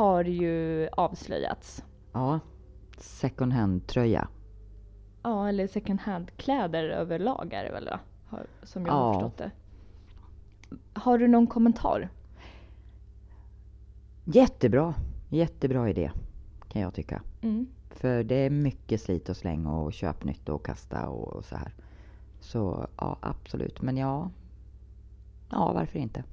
har 0.02 0.24
ju 0.24 0.88
avslöjats. 0.92 1.84
Ja, 2.12 2.40
second 2.98 3.52
hand-tröja. 3.52 4.28
Ja, 5.22 5.48
eller 5.48 5.66
second 5.66 6.00
hand-kläder 6.00 6.84
överlag 6.84 7.52
är 7.52 7.64
det 7.64 7.70
väl 7.70 7.84
va? 7.84 8.00
Har- 8.28 8.46
Som 8.62 8.86
jag 8.86 8.92
har 8.92 9.06
Ja. 9.06 9.12
förstått 9.20 9.36
det. 9.38 9.50
Har 11.00 11.18
du 11.18 11.28
någon 11.28 11.46
kommentar? 11.46 12.08
Jättebra, 14.24 14.94
jättebra 15.28 15.90
idé 15.90 16.10
kan 16.68 16.82
jag 16.82 16.94
tycka. 16.94 17.22
Mm. 17.42 17.66
För 17.90 18.22
det 18.24 18.34
är 18.34 18.50
mycket 18.50 19.00
slit 19.00 19.28
och 19.28 19.36
släng 19.36 19.66
och 19.66 19.92
köp 19.92 20.24
nytt 20.24 20.48
och 20.48 20.66
kasta 20.66 21.08
och 21.08 21.44
så 21.44 21.56
här. 21.56 21.74
Så 22.40 22.86
ja, 22.96 23.16
absolut. 23.20 23.82
Men 23.82 23.96
ja, 23.96 24.30
ja 25.50 25.72
varför 25.72 25.98
inte? 25.98 26.24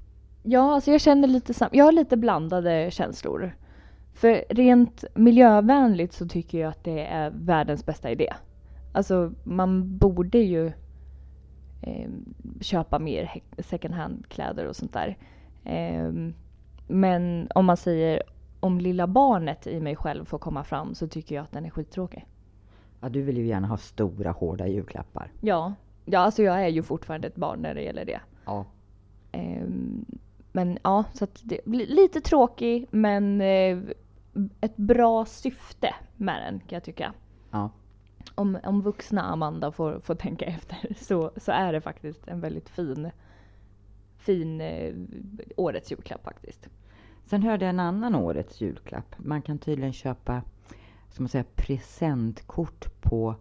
Ja, 0.42 0.74
alltså 0.74 0.90
jag 0.90 1.00
känner 1.00 1.28
lite 1.28 1.68
Jag 1.72 1.84
har 1.84 1.92
lite 1.92 2.16
blandade 2.16 2.90
känslor. 2.90 3.52
För 4.14 4.44
rent 4.48 5.04
miljövänligt 5.14 6.12
så 6.12 6.28
tycker 6.28 6.60
jag 6.60 6.68
att 6.68 6.84
det 6.84 7.06
är 7.06 7.30
världens 7.30 7.86
bästa 7.86 8.10
idé. 8.10 8.34
Alltså 8.92 9.32
man 9.44 9.98
borde 9.98 10.38
ju 10.38 10.66
eh, 11.82 12.10
köpa 12.60 12.98
mer 12.98 13.42
second 13.58 13.94
hand-kläder 13.94 14.66
och 14.66 14.76
sånt 14.76 14.92
där. 14.92 15.16
Eh, 15.64 16.12
men 16.88 17.48
om 17.54 17.66
man 17.66 17.76
säger 17.76 18.22
om 18.60 18.80
lilla 18.80 19.06
barnet 19.06 19.66
i 19.66 19.80
mig 19.80 19.96
själv 19.96 20.24
får 20.24 20.38
komma 20.38 20.64
fram 20.64 20.94
så 20.94 21.08
tycker 21.08 21.34
jag 21.34 21.42
att 21.42 21.52
den 21.52 21.64
är 21.64 21.70
skittråkig. 21.70 22.26
Ja, 23.00 23.08
du 23.08 23.22
vill 23.22 23.36
ju 23.36 23.46
gärna 23.46 23.66
ha 23.66 23.76
stora 23.76 24.30
hårda 24.30 24.66
julklappar. 24.66 25.32
Ja, 25.40 25.74
ja 26.04 26.18
alltså 26.18 26.42
jag 26.42 26.64
är 26.64 26.68
ju 26.68 26.82
fortfarande 26.82 27.28
ett 27.28 27.36
barn 27.36 27.60
när 27.60 27.74
det 27.74 27.82
gäller 27.82 28.04
det. 28.04 28.20
Ja. 28.44 28.64
Ehm, 29.32 30.04
men 30.52 30.78
ja, 30.82 31.04
så 31.12 31.24
att 31.24 31.40
det 31.44 31.60
lite 31.66 32.20
tråkig 32.20 32.86
men 32.90 33.40
eh, 33.40 33.78
ett 34.60 34.76
bra 34.76 35.24
syfte 35.24 35.94
med 36.16 36.42
den 36.42 36.60
kan 36.60 36.76
jag 36.76 36.84
tycka. 36.84 37.12
Ja. 37.50 37.70
Om, 38.34 38.58
om 38.64 38.82
vuxna 38.82 39.22
Amanda 39.22 39.72
får, 39.72 40.00
får 40.00 40.14
tänka 40.14 40.44
efter 40.44 40.94
så, 40.96 41.30
så 41.36 41.52
är 41.52 41.72
det 41.72 41.80
faktiskt 41.80 42.28
en 42.28 42.40
väldigt 42.40 42.68
fin, 42.68 43.10
fin 44.16 44.60
eh, 44.60 44.94
årets 45.56 45.90
julklapp 45.90 46.24
faktiskt. 46.24 46.68
Sen 47.24 47.42
hörde 47.42 47.64
jag 47.64 47.70
en 47.70 47.80
annan 47.80 48.14
årets 48.14 48.60
julklapp. 48.60 49.14
Man 49.18 49.42
kan 49.42 49.58
tydligen 49.58 49.92
köpa 49.92 50.42
ska 51.10 51.22
man 51.22 51.28
säga, 51.28 51.44
presentkort 51.54 53.00
på 53.00 53.34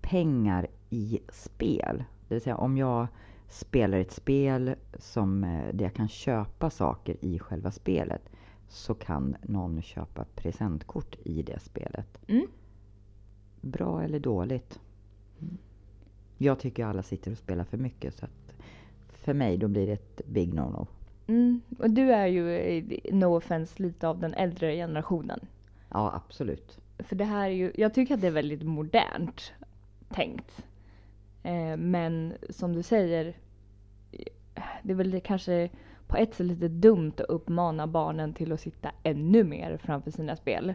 pengar 0.00 0.66
i 0.90 1.20
spel. 1.28 2.04
Det 2.28 2.34
vill 2.34 2.42
säga 2.42 2.56
om 2.56 2.76
jag 2.78 3.06
spelar 3.48 3.98
ett 3.98 4.12
spel 4.12 4.74
som, 4.98 5.44
eh, 5.44 5.74
där 5.74 5.84
jag 5.84 5.94
kan 5.94 6.08
köpa 6.08 6.70
saker 6.70 7.16
i 7.20 7.38
själva 7.38 7.70
spelet 7.70 8.22
så 8.68 8.94
kan 8.94 9.36
någon 9.42 9.82
köpa 9.82 10.24
presentkort 10.34 11.16
i 11.24 11.42
det 11.42 11.58
spelet. 11.60 12.18
Mm. 12.28 12.46
Bra 13.60 14.02
eller 14.02 14.18
dåligt? 14.20 14.80
Jag 16.38 16.58
tycker 16.58 16.84
alla 16.84 17.02
sitter 17.02 17.30
och 17.30 17.38
spelar 17.38 17.64
för 17.64 17.76
mycket 17.76 18.14
så 18.14 18.24
att 18.24 18.54
för 19.08 19.34
mig 19.34 19.56
då 19.56 19.68
blir 19.68 19.86
det 19.86 19.92
ett 19.92 20.20
big 20.26 20.54
no-no. 20.54 20.86
Mm. 21.26 21.60
Och 21.78 21.90
du 21.90 22.12
är 22.12 22.26
ju, 22.26 22.50
eh, 22.50 23.14
no 23.14 23.36
offense, 23.36 23.82
lite 23.82 24.08
av 24.08 24.18
den 24.18 24.34
äldre 24.34 24.74
generationen. 24.74 25.40
Ja, 25.88 26.12
absolut. 26.14 26.78
För 26.98 27.16
det 27.16 27.24
här 27.24 27.46
är 27.46 27.54
ju, 27.54 27.72
jag 27.74 27.94
tycker 27.94 28.14
att 28.14 28.20
det 28.20 28.26
är 28.26 28.30
väldigt 28.30 28.62
modernt 28.62 29.52
tänkt. 30.08 30.64
Eh, 31.46 31.76
men 31.76 32.32
som 32.50 32.72
du 32.72 32.82
säger, 32.82 33.36
det 34.82 34.92
är 34.92 34.94
väl 34.94 35.10
det 35.10 35.20
kanske 35.20 35.70
på 36.06 36.16
ett 36.16 36.34
sätt 36.34 36.46
lite 36.46 36.68
dumt 36.68 37.12
att 37.18 37.20
uppmana 37.28 37.86
barnen 37.86 38.32
till 38.34 38.52
att 38.52 38.60
sitta 38.60 38.90
ännu 39.02 39.44
mer 39.44 39.76
framför 39.76 40.10
sina 40.10 40.36
spel. 40.36 40.74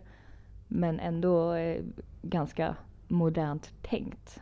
Men 0.67 0.99
ändå 0.99 1.53
eh, 1.53 1.83
ganska 2.21 2.75
modernt 3.07 3.73
tänkt. 3.81 4.41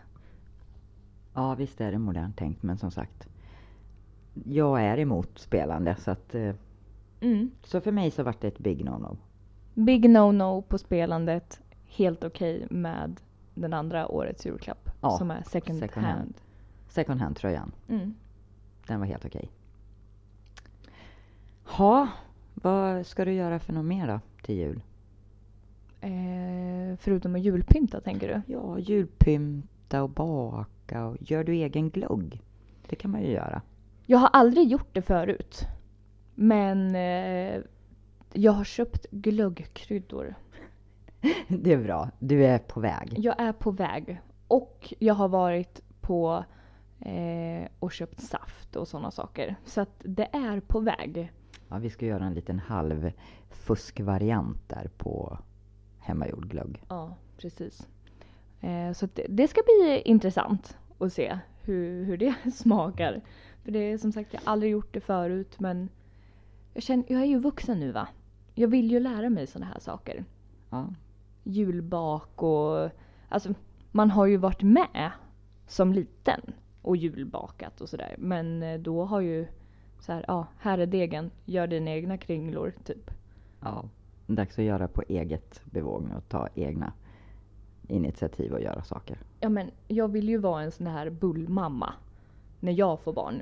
Ja, 1.34 1.56
visst 1.56 1.82
är 1.82 1.92
det 1.92 1.98
modernt 1.98 2.38
tänkt, 2.38 2.64
men 2.64 2.78
som 2.78 2.92
sagt. 2.92 3.28
Jag 4.46 4.84
är 4.84 4.98
emot 5.00 5.40
spelande, 5.40 5.96
så 5.96 6.12
att... 6.12 6.36
eh, 6.36 6.54
Mm. 7.22 7.52
Så 7.64 7.82
för 7.82 7.92
mig 7.92 8.12
så 8.12 8.24
vart 8.24 8.42
det 8.42 8.48
ett 8.48 8.60
big 8.60 8.86
no-no. 8.86 9.18
Big 9.74 10.10
no-no 10.10 10.62
på 10.62 10.78
spelandet. 10.78 11.62
Helt 11.88 12.24
okej 12.24 12.68
med 12.70 13.20
den 13.62 13.74
andra 13.74 14.08
årets 14.08 14.46
julklapp. 14.46 14.90
Ja, 15.02 15.18
som 15.18 15.32
är 15.32 15.44
second, 15.44 15.80
second 15.80 16.06
hand. 16.06 16.18
hand. 16.20 16.34
Second 16.90 17.22
hand-tröjan, 17.22 17.72
Mm. 17.90 18.16
den 18.88 19.00
var 19.00 19.08
helt 19.08 19.26
okej. 19.26 19.50
Ha, 21.64 22.08
vad 22.54 23.06
ska 23.06 23.26
du 23.26 23.34
göra 23.34 23.60
för 23.60 23.74
något 23.74 23.86
mer 23.86 24.08
då 24.08 24.20
till 24.44 24.56
jul? 24.56 24.82
Eh, 26.02 26.98
förutom 27.00 27.36
att 27.36 27.42
julpynta 27.42 28.02
tänker 28.02 28.28
du? 28.28 28.54
Ja, 28.54 28.80
julpynta 28.80 30.04
och 30.04 30.10
baka 30.10 31.06
och 31.06 31.18
gör 31.20 31.44
du 31.44 31.54
egen 31.54 31.90
glögg? 31.90 32.42
Det 32.90 32.96
kan 32.96 33.12
man 33.12 33.22
ju 33.22 33.32
göra. 33.32 33.62
Jag 34.06 34.18
har 34.20 34.28
aldrig 34.34 34.68
gjort 34.68 34.90
det 34.94 35.02
förut. 35.02 35.62
Men 36.36 36.96
eh, 36.96 37.62
jag 38.34 38.52
har 38.52 38.64
köpt 38.64 39.06
glöggkryddor. 39.12 40.36
Det 41.48 41.74
är 41.74 41.84
bra, 41.84 42.10
du 42.20 42.46
är 42.46 42.60
på 42.60 42.80
väg. 42.80 43.14
Jag 43.18 43.42
är 43.42 43.54
på 43.54 43.72
väg. 43.72 44.22
Och 44.48 44.94
jag 45.00 45.14
har 45.14 45.28
varit 45.28 45.82
på 46.02 46.44
eh, 47.00 47.68
och 47.80 47.92
köpt 47.92 48.22
saft 48.22 48.76
och 48.76 48.88
sådana 48.88 49.12
saker. 49.12 49.56
Så 49.66 49.82
att 49.82 50.02
det 50.04 50.28
är 50.36 50.60
på 50.60 50.80
väg. 50.80 51.32
Ja, 51.70 51.78
vi 51.78 51.90
ska 51.90 52.06
göra 52.06 52.26
en 52.26 52.34
liten 52.34 52.60
halv 52.60 53.12
fuskvariant 53.50 54.70
där 54.70 54.90
på 54.98 55.38
hemmagjord 56.00 56.50
glögg. 56.50 56.84
Ja, 56.90 57.16
precis. 57.38 57.88
Eh, 58.62 58.92
så 58.94 59.08
det, 59.14 59.26
det 59.30 59.48
ska 59.48 59.62
bli 59.66 60.02
intressant 60.06 60.78
att 61.00 61.14
se 61.14 61.40
hur, 61.64 62.04
hur 62.04 62.18
det 62.18 62.36
smakar. 62.54 63.22
För 63.64 63.72
det 63.72 63.80
är 63.80 63.98
som 63.98 64.12
sagt, 64.12 64.34
jag 64.34 64.42
har 64.42 64.52
aldrig 64.52 64.72
gjort 64.72 64.94
det 64.94 65.02
förut 65.02 65.60
men 65.60 65.90
jag, 66.74 66.84
känner, 66.84 67.06
jag 67.08 67.22
är 67.22 67.26
ju 67.26 67.40
vuxen 67.40 67.80
nu 67.80 67.92
va. 67.92 68.08
Jag 68.56 68.68
vill 68.68 68.92
ju 68.92 69.00
lära 69.00 69.30
mig 69.30 69.48
sådana 69.48 69.72
här 69.72 69.80
saker. 69.80 70.26
Ja, 70.70 70.94
Julbak 71.44 72.44
och... 72.44 72.90
Alltså, 73.30 73.54
man 73.92 74.12
har 74.12 74.26
ju 74.26 74.38
varit 74.38 74.62
med 74.64 75.12
som 75.68 75.94
liten 75.94 76.42
och 76.82 76.98
julbakat 76.98 77.82
och 77.82 77.90
sådär. 77.90 78.16
Men 78.18 78.64
eh, 78.64 78.80
då 78.80 79.06
har 79.06 79.22
ju 79.22 79.48
så 80.00 80.12
här, 80.12 80.26
ja, 80.28 80.48
här 80.60 80.78
är 80.78 80.86
degen, 80.86 81.32
gör 81.46 81.68
dina 81.68 81.92
egna 81.92 82.18
kringlor 82.18 82.74
typ. 82.84 83.12
ja. 83.62 83.84
Dags 84.28 84.60
att 84.60 84.66
göra 84.66 84.88
på 84.88 85.04
eget 85.08 85.62
bevåg 85.66 86.10
och 86.18 86.30
ta 86.30 86.48
egna 86.56 86.94
initiativ 87.88 88.54
och 88.54 88.62
göra 88.62 88.84
saker. 88.84 89.18
Ja 89.40 89.50
men 89.50 89.72
jag 89.88 90.08
vill 90.08 90.30
ju 90.30 90.38
vara 90.38 90.62
en 90.62 90.72
sån 90.72 90.88
här 90.88 91.10
bullmamma 91.10 91.94
när 92.60 92.72
jag 92.72 93.00
får 93.00 93.14
barn. 93.14 93.42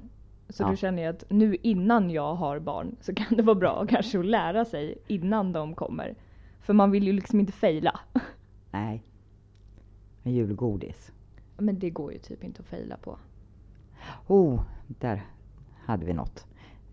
Så 0.49 0.63
Ja. 0.63 0.67
då 0.69 0.75
känner 0.75 1.03
jag 1.03 1.15
att 1.15 1.23
nu 1.29 1.55
innan 1.55 2.09
jag 2.09 2.33
har 2.35 2.59
barn 2.59 2.95
så 3.01 3.13
kan 3.15 3.37
det 3.37 3.43
vara 3.43 3.55
bra 3.55 3.85
kanske 3.89 4.19
att 4.19 4.25
lära 4.25 4.65
sig 4.65 4.97
innan 5.07 5.51
de 5.53 5.75
kommer. 5.75 6.15
För 6.67 6.73
man 6.73 6.91
vill 6.91 7.03
ju 7.07 7.13
liksom 7.13 7.39
inte 7.39 7.51
fejla. 7.53 7.99
Nej. 8.71 9.03
Men 10.23 10.33
julgodis. 10.33 11.11
Men 11.57 11.79
det 11.79 11.89
går 11.89 12.13
ju 12.13 12.19
typ 12.19 12.43
inte 12.43 12.59
att 12.61 12.65
fejla 12.67 12.97
på. 12.97 13.17
Oh, 14.27 14.61
där 14.87 15.25
hade 15.85 16.05
vi 16.05 16.13
något. 16.13 16.45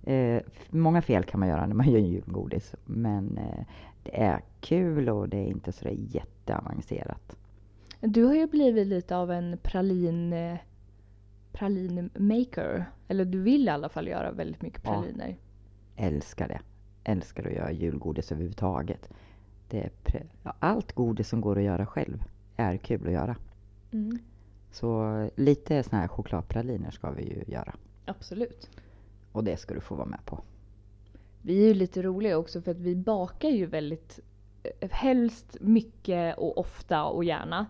Eh, 0.03 0.43
många 0.71 1.03
fel 1.03 1.25
kan 1.25 1.41
man 1.41 1.49
göra 1.49 1.67
när 1.67 1.75
man 1.75 1.89
gör 1.91 1.99
julgodis. 1.99 2.75
Men 2.85 3.39
eh, 3.39 3.65
det 4.03 4.23
är 4.23 4.41
kul 4.61 5.09
och 5.09 5.29
det 5.29 5.37
är 5.37 5.47
inte 5.47 5.73
så 5.73 5.89
jätteavancerat. 5.93 7.37
Du 8.01 8.25
har 8.25 8.35
ju 8.35 8.47
blivit 8.47 8.87
lite 8.87 9.17
av 9.17 9.31
en 9.33 9.59
pralin, 9.63 10.33
eh, 10.33 10.57
pralinmaker. 11.53 12.85
Eller 13.09 13.25
du 13.25 13.41
vill 13.41 13.67
i 13.67 13.71
alla 13.71 13.89
fall 13.89 14.09
göra 14.09 14.33
väldigt 14.33 14.63
mycket 14.63 14.81
Ja. 14.85 14.91
praliner. 14.93 15.37
Älskar 15.97 16.49
det. 16.49 16.61
Älskar 17.05 17.47
att 17.47 17.53
göra 17.53 17.73
julgodis 17.73 18.33
överhuvudtaget. 18.33 19.11
Det 19.69 19.81
är 19.81 20.27
ja, 20.43 20.55
allt 20.59 20.93
godis 20.93 21.29
som 21.29 21.41
går 21.41 21.59
att 21.59 21.65
göra 21.65 21.87
själv 21.87 22.25
är 22.57 22.77
kul 22.77 23.07
att 23.07 23.13
göra. 23.13 23.37
Mm. 23.93 24.19
Så 24.73 25.29
lite 25.37 25.83
såna 25.83 26.01
här 26.01 26.09
chokladpraliner 26.09 26.91
ska 26.91 27.11
vi 27.11 27.23
ju 27.23 27.45
göra. 27.47 27.75
Absolut. 28.05 28.71
Och 29.33 29.45
det 29.45 29.57
ska 29.57 29.75
du 29.75 29.81
få 29.81 29.95
vara 29.95 30.09
med 30.09 30.25
på. 30.25 30.41
Vi 31.43 31.63
är 31.63 31.69
ju 31.69 31.75
lite 31.75 32.03
roliga 32.03 32.39
också 32.39 32.63
för 32.63 32.71
att 32.71 32.81
vi 32.81 32.97
bakar 32.97 33.49
ju 33.49 33.67
väldigt 33.67 34.21
eh, 34.63 34.91
helst 34.91 35.57
mycket 35.61 36.39
och 36.39 36.59
ofta 36.59 37.05
och 37.05 37.25
gärna. 37.25 37.67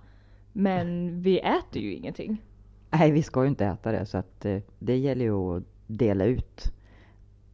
Men 0.52 1.20
vi 1.22 1.38
äter 1.38 1.82
ju 1.82 1.94
ingenting. 1.94 2.42
Nej, 2.90 3.10
vi 3.10 3.22
ska 3.22 3.42
ju 3.42 3.48
inte 3.48 3.66
äta 3.66 3.92
det 3.92 4.06
så 4.06 4.18
att 4.18 4.44
eh, 4.44 4.62
det 4.78 4.96
gäller 4.96 5.24
ju 5.24 5.56
att 5.56 5.62
dela 5.86 6.24
ut 6.24 6.72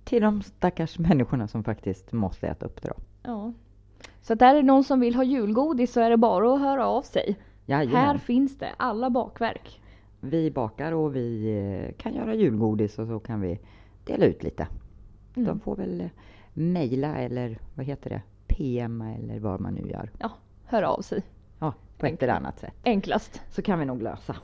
till 0.05 0.23
de 0.23 0.43
stackars 0.43 0.99
människorna 0.99 1.49
som 1.49 1.65
faktiskt 1.65 2.13
måste 2.13 2.49
äta 2.49 2.67
upp 2.67 2.83
det 2.83 2.89
då. 2.89 2.95
Ja. 3.23 3.53
Så 4.23 4.33
att 4.33 4.43
är 4.43 4.63
någon 4.63 4.85
som 4.85 5.01
vill 5.01 5.15
ha 5.15 5.25
julgodis 5.25 5.93
så 5.93 6.01
är 6.01 6.11
det 6.11 6.17
bara 6.17 6.55
att 6.55 6.61
höra 6.61 6.87
av 6.87 7.03
sig. 7.03 7.37
Jajamän. 7.67 7.97
Här 7.97 8.19
finns 8.19 8.59
det 8.59 8.71
alla 8.77 9.11
bakverk. 9.11 9.81
Vi 10.21 10.51
bakar 10.51 10.93
och 10.93 11.17
vi 11.17 11.57
eh, 11.59 11.95
kan 12.03 12.15
göra 12.15 12.35
julgodis 12.35 12.99
och 12.99 13.07
så 13.07 13.19
kan 13.19 13.41
vi 13.41 13.61
dela 14.05 14.25
ut 14.25 14.43
lite. 14.43 14.67
Mm. 15.37 15.49
De 15.49 15.61
får 15.61 15.77
väl 15.77 16.01
eh, 16.01 16.07
mejla 16.55 17.17
eller 17.17 17.59
vad 17.75 17.87
heter 17.87 18.11
det? 18.11 18.23
PM 18.47 19.01
eller 19.01 19.39
vad 19.39 19.61
man 19.61 19.75
nu 19.75 19.91
gör. 19.91 20.11
Ja, 20.19 20.31
hör 20.65 20.83
av 20.83 21.03
sig. 21.03 21.23
Ja, 21.59 21.75
på 21.99 22.07
ett 22.07 22.23
eller 22.23 22.33
annat 22.33 22.59
sätt. 22.59 22.75
Enklast. 22.85 23.43
Så 23.51 23.63
kan 23.63 23.79
vi 23.79 23.85
nog 23.85 24.03
lösa. 24.03 24.37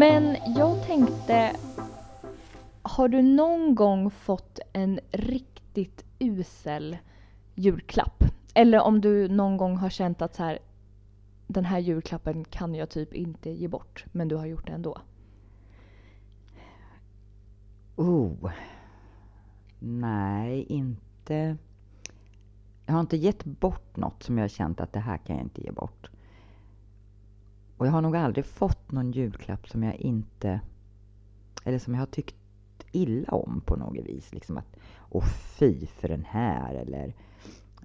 Men 0.00 0.36
jag 0.56 0.82
tänkte, 0.86 1.56
har 2.82 3.08
du 3.08 3.22
någon 3.22 3.74
gång 3.74 4.10
fått 4.10 4.58
en 4.72 5.00
riktigt 5.10 6.04
usel 6.18 6.98
julklapp? 7.54 8.24
Eller 8.54 8.80
om 8.80 9.00
du 9.00 9.28
någon 9.28 9.56
gång 9.56 9.76
har 9.76 9.90
känt 9.90 10.22
att 10.22 10.34
så 10.34 10.42
här, 10.42 10.58
den 11.46 11.64
här 11.64 11.78
julklappen 11.78 12.44
kan 12.44 12.74
jag 12.74 12.90
typ 12.90 13.14
inte 13.14 13.50
ge 13.50 13.68
bort, 13.68 14.04
men 14.12 14.28
du 14.28 14.36
har 14.36 14.46
gjort 14.46 14.66
det 14.66 14.72
ändå. 14.72 14.98
Oh. 17.96 18.50
Nej, 19.78 20.62
inte... 20.62 21.56
Jag 22.86 22.94
har 22.94 23.00
inte 23.00 23.16
gett 23.16 23.44
bort 23.44 23.96
något 23.96 24.22
som 24.22 24.38
jag 24.38 24.44
har 24.44 24.48
känt 24.48 24.80
att 24.80 24.92
det 24.92 25.00
här 25.00 25.18
kan 25.18 25.36
jag 25.36 25.44
inte 25.44 25.62
ge 25.62 25.70
bort. 25.70 26.10
Och 27.80 27.86
jag 27.86 27.92
har 27.92 28.02
nog 28.02 28.16
aldrig 28.16 28.46
fått 28.46 28.92
någon 28.92 29.12
julklapp 29.12 29.68
som 29.68 29.82
jag 29.82 29.94
inte... 29.94 30.60
Eller 31.64 31.78
som 31.78 31.94
jag 31.94 32.00
har 32.00 32.06
tyckt 32.06 32.34
illa 32.92 33.32
om 33.32 33.60
på 33.66 33.76
något 33.76 34.04
vis. 34.04 34.34
Liksom 34.34 34.56
att, 34.56 34.76
åh 35.10 35.24
fy 35.58 35.86
för 35.86 36.08
den 36.08 36.24
här 36.24 36.74
eller... 36.74 37.14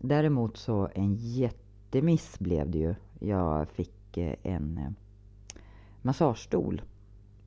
Däremot 0.01 0.57
så 0.57 0.89
en 0.95 1.15
jättemiss 1.15 2.39
blev 2.39 2.69
det 2.69 2.77
ju. 2.77 2.95
Jag 3.19 3.67
fick 3.69 4.17
eh, 4.17 4.35
en 4.43 4.77
eh, 4.77 4.91
massagestol 6.01 6.81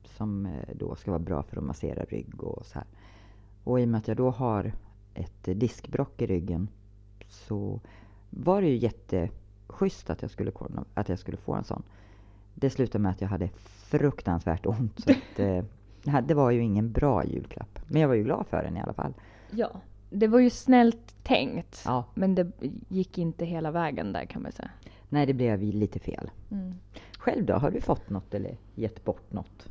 som 0.03 0.45
eh, 0.45 0.75
då 0.75 0.95
ska 0.95 1.11
vara 1.11 1.19
bra 1.19 1.43
för 1.43 1.57
att 1.57 1.63
massera 1.63 2.03
rygg 2.03 2.43
och 2.43 2.65
så 2.65 2.79
här. 2.79 2.87
Och 3.63 3.79
i 3.79 3.83
och 3.83 3.89
med 3.89 3.97
att 3.97 4.07
jag 4.07 4.17
då 4.17 4.29
har 4.29 4.71
ett 5.13 5.43
diskbrock 5.43 6.21
i 6.21 6.27
ryggen 6.27 6.67
så 7.27 7.79
var 8.29 8.61
det 8.61 8.67
ju 8.67 8.77
jätteschysst 8.77 10.09
att 10.09 10.21
jag 10.21 10.31
skulle, 10.31 10.51
att 10.93 11.09
jag 11.09 11.19
skulle 11.19 11.37
få 11.37 11.53
en 11.53 11.63
sån. 11.63 11.83
Det 12.59 12.69
slutade 12.69 13.01
med 13.01 13.11
att 13.11 13.21
jag 13.21 13.27
hade 13.27 13.49
fruktansvärt 13.65 14.65
ont. 14.65 14.99
Så 15.03 15.11
att, 15.11 15.39
eh, 15.39 16.21
det 16.21 16.33
var 16.33 16.51
ju 16.51 16.61
ingen 16.63 16.91
bra 16.91 17.25
julklapp. 17.25 17.79
Men 17.87 18.01
jag 18.01 18.07
var 18.07 18.15
ju 18.15 18.23
glad 18.23 18.47
för 18.47 18.63
den 18.63 18.77
i 18.77 18.81
alla 18.81 18.93
fall. 18.93 19.13
Ja. 19.51 19.69
Det 20.09 20.27
var 20.27 20.39
ju 20.39 20.49
snällt 20.49 21.23
tänkt, 21.23 21.83
Ja. 21.85 22.03
men 22.13 22.35
det 22.35 22.51
gick 22.89 23.17
inte 23.17 23.45
hela 23.45 23.71
vägen 23.71 24.13
där 24.13 24.25
kan 24.25 24.41
man 24.41 24.51
säga. 24.51 24.69
Nej, 25.09 25.25
det 25.25 25.33
blev 25.33 25.63
ju 25.63 25.71
lite 25.71 25.99
fel. 25.99 26.31
Mm. 26.51 26.73
Själv 27.17 27.45
då? 27.45 27.53
Har 27.53 27.71
du 27.71 27.81
fått 27.81 28.09
något 28.09 28.33
eller 28.33 28.57
gett 28.75 29.05
bort 29.05 29.31
något? 29.31 29.67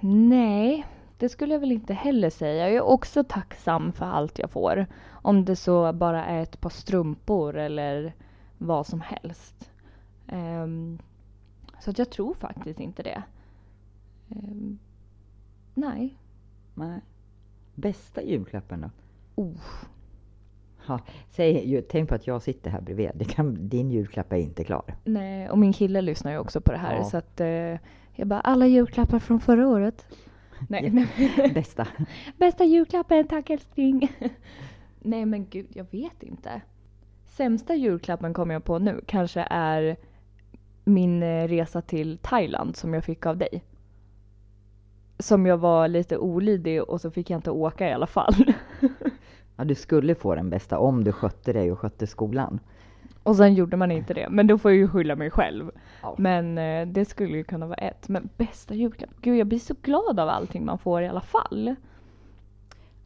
Nej, 0.00 0.86
det 1.18 1.28
skulle 1.28 1.52
jag 1.54 1.60
väl 1.60 1.72
inte 1.72 1.94
heller 1.94 2.30
säga. 2.30 2.66
Jag 2.68 2.76
är 2.76 2.82
också 2.82 3.24
tacksam 3.24 3.92
för 3.92 4.04
allt 4.06 4.38
jag 4.38 4.50
får. 4.50 4.86
Om 5.10 5.44
det 5.44 5.56
så 5.56 5.92
bara 5.92 6.24
är 6.24 6.42
ett 6.42 6.60
par 6.60 6.70
strumpor 6.70 7.56
eller 7.56 8.12
vad 8.58 8.86
som 8.86 9.00
helst. 9.00 9.70
Ehm, 10.28 10.98
så 11.80 11.90
att 11.90 11.98
jag 11.98 12.10
tror 12.10 12.34
faktiskt 12.34 12.80
inte 12.80 13.02
det. 13.02 13.22
Ehm, 14.30 14.78
nej. 15.74 16.16
Nej. 16.74 17.00
Bästa 17.74 18.22
julklappen 18.22 18.80
då? 18.80 18.90
Oh. 19.42 19.56
Ja, 20.88 21.00
säg, 21.30 21.82
tänk 21.82 22.08
på 22.08 22.14
att 22.14 22.26
jag 22.26 22.42
sitter 22.42 22.70
här 22.70 22.80
bredvid. 22.80 23.10
Det 23.14 23.24
kan, 23.24 23.68
din 23.68 23.90
julklapp 23.90 24.32
är 24.32 24.36
inte 24.36 24.64
klar. 24.64 24.96
Nej, 25.04 25.50
och 25.50 25.58
min 25.58 25.72
kille 25.72 26.00
lyssnar 26.00 26.32
ju 26.32 26.38
också 26.38 26.60
på 26.60 26.72
det 26.72 26.78
här 26.78 26.96
Ja. 26.96 27.04
så 27.04 27.16
att 27.16 27.40
eh, 27.40 27.78
jag 28.14 28.26
bara 28.26 28.40
alla 28.40 28.66
julklappar 28.66 29.18
från 29.18 29.40
förra 29.40 29.68
året. 29.68 30.06
Nej, 30.68 30.90
nej. 30.90 31.50
Bästa. 31.54 31.86
Bästa 32.36 32.64
julklappen, 32.64 33.28
tack 33.28 33.50
älskling. 33.50 34.12
nej 35.00 35.26
men 35.26 35.46
gud, 35.50 35.66
jag 35.74 35.86
vet 35.90 36.22
inte. 36.22 36.60
Sämsta 37.26 37.74
julklappen 37.74 38.34
kommer 38.34 38.54
jag 38.54 38.64
på 38.64 38.78
nu 38.78 39.00
kanske 39.06 39.46
är 39.50 39.96
min 40.88 41.22
eh, 41.22 41.48
resa 41.48 41.82
till 41.82 42.18
Thailand 42.18 42.76
som 42.76 42.94
jag 42.94 43.04
fick 43.04 43.26
av 43.26 43.36
dig. 43.36 43.64
Som 45.18 45.46
jag 45.46 45.58
var 45.58 45.88
lite 45.88 46.18
olydig 46.18 46.82
och 46.82 47.00
så 47.00 47.10
fick 47.10 47.30
jag 47.30 47.38
inte 47.38 47.50
åka 47.50 47.88
i 47.88 47.92
alla 47.92 48.06
fall. 48.06 48.34
Ja, 49.60 49.64
du 49.64 49.74
skulle 49.74 50.14
få 50.14 50.34
den 50.34 50.50
bästa 50.50 50.78
om 50.78 51.04
du 51.04 51.12
skötte 51.12 51.52
dig 51.52 51.72
och 51.72 51.78
skötte 51.78 52.06
skolan. 52.06 52.60
och 53.22 53.36
sen 53.36 53.54
gjorde 53.54 53.76
man 53.76 53.90
inte 53.90 54.14
det. 54.14 54.28
Men 54.30 54.46
då 54.46 54.58
får 54.58 54.70
jag 54.70 54.78
ju 54.78 54.88
skylla 54.88 55.16
mig 55.16 55.30
själv. 55.30 55.70
Ja. 56.02 56.14
Men 56.18 56.58
eh, 56.58 56.86
det 56.88 57.04
skulle 57.04 57.36
ju 57.36 57.44
kunna 57.44 57.66
vara 57.66 57.76
ett. 57.76 58.08
Men 58.08 58.28
bästa 58.36 58.74
julklapp? 58.74 59.10
Gud 59.20 59.38
jag 59.38 59.46
blir 59.46 59.58
så 59.58 59.74
glad 59.82 60.20
av 60.20 60.28
allting 60.28 60.64
man 60.64 60.78
får 60.78 61.02
i 61.02 61.08
alla 61.08 61.20
fall. 61.20 61.74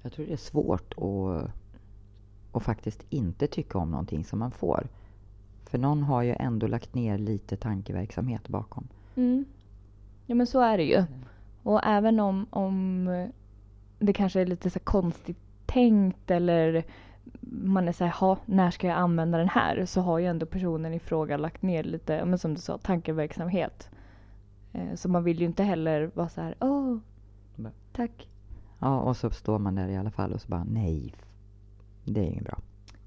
Jag 0.03 0.12
tror 0.12 0.27
det 0.27 0.33
är 0.33 0.37
svårt 0.37 0.95
att, 0.97 1.51
att 2.53 2.62
faktiskt 2.62 3.05
inte 3.11 3.47
tycka 3.47 3.79
om 3.79 3.90
någonting 3.90 4.25
som 4.25 4.38
man 4.38 4.51
får. 4.51 4.88
För 5.72 5.78
någon 5.78 6.02
har 6.02 6.22
ju 6.22 6.35
ändå 6.38 6.66
lagt 6.66 6.94
ner 6.94 7.18
lite 7.18 7.56
tankeverksamhet 7.56 8.48
bakom. 8.48 8.88
Mm. 9.16 9.44
Ja 10.26 10.35
men 10.35 10.46
så 10.46 10.61
är 10.61 10.76
det 10.78 10.85
ju. 10.85 11.04
Och 11.62 11.80
även 11.85 12.20
om, 12.20 12.46
om 12.50 13.04
det 13.98 14.12
kanske 14.12 14.40
är 14.40 14.46
lite 14.46 14.70
så 14.70 14.78
konstigt 14.78 15.38
tänkt 15.66 16.30
eller 16.30 16.85
man 17.64 17.88
är 17.88 17.92
såhär, 17.92 18.12
"Ha, 18.12 18.38
när 18.46 18.70
ska 18.70 18.87
jag 18.87 18.96
använda 18.98 19.38
den 19.38 19.48
här? 19.48 19.85
Så 19.87 20.00
har 20.00 20.18
ju 20.18 20.26
ändå 20.26 20.46
personen 20.46 20.94
i 20.94 20.98
fråga 20.98 21.37
lagt 21.37 21.62
ner 21.62 21.82
lite, 21.85 22.24
men 22.24 22.38
som 22.38 22.54
du 22.54 22.61
sa, 22.61 22.78
tankeverksamhet. 22.78 23.90
Eh, 24.72 24.94
Så 24.94 25.08
man 25.08 25.24
vill 25.24 25.40
ju 25.40 25.46
inte 25.46 25.62
heller 25.62 26.11
vara 26.14 26.28
så 26.28 26.40
här, 26.40 26.54
åh, 26.61 26.98
tack. 27.92 28.28
Ja, 28.78 29.00
och 29.00 29.16
så 29.16 29.30
står 29.30 29.58
man 29.58 29.74
där 29.74 29.88
i 29.88 29.96
alla 29.96 30.11
fall 30.11 30.32
och 30.32 30.40
så 30.40 30.48
bara 30.48 30.64
nej. 30.64 31.14
Det 32.04 32.20
är 32.20 32.24
inget 32.24 32.44
bra. 32.44 32.58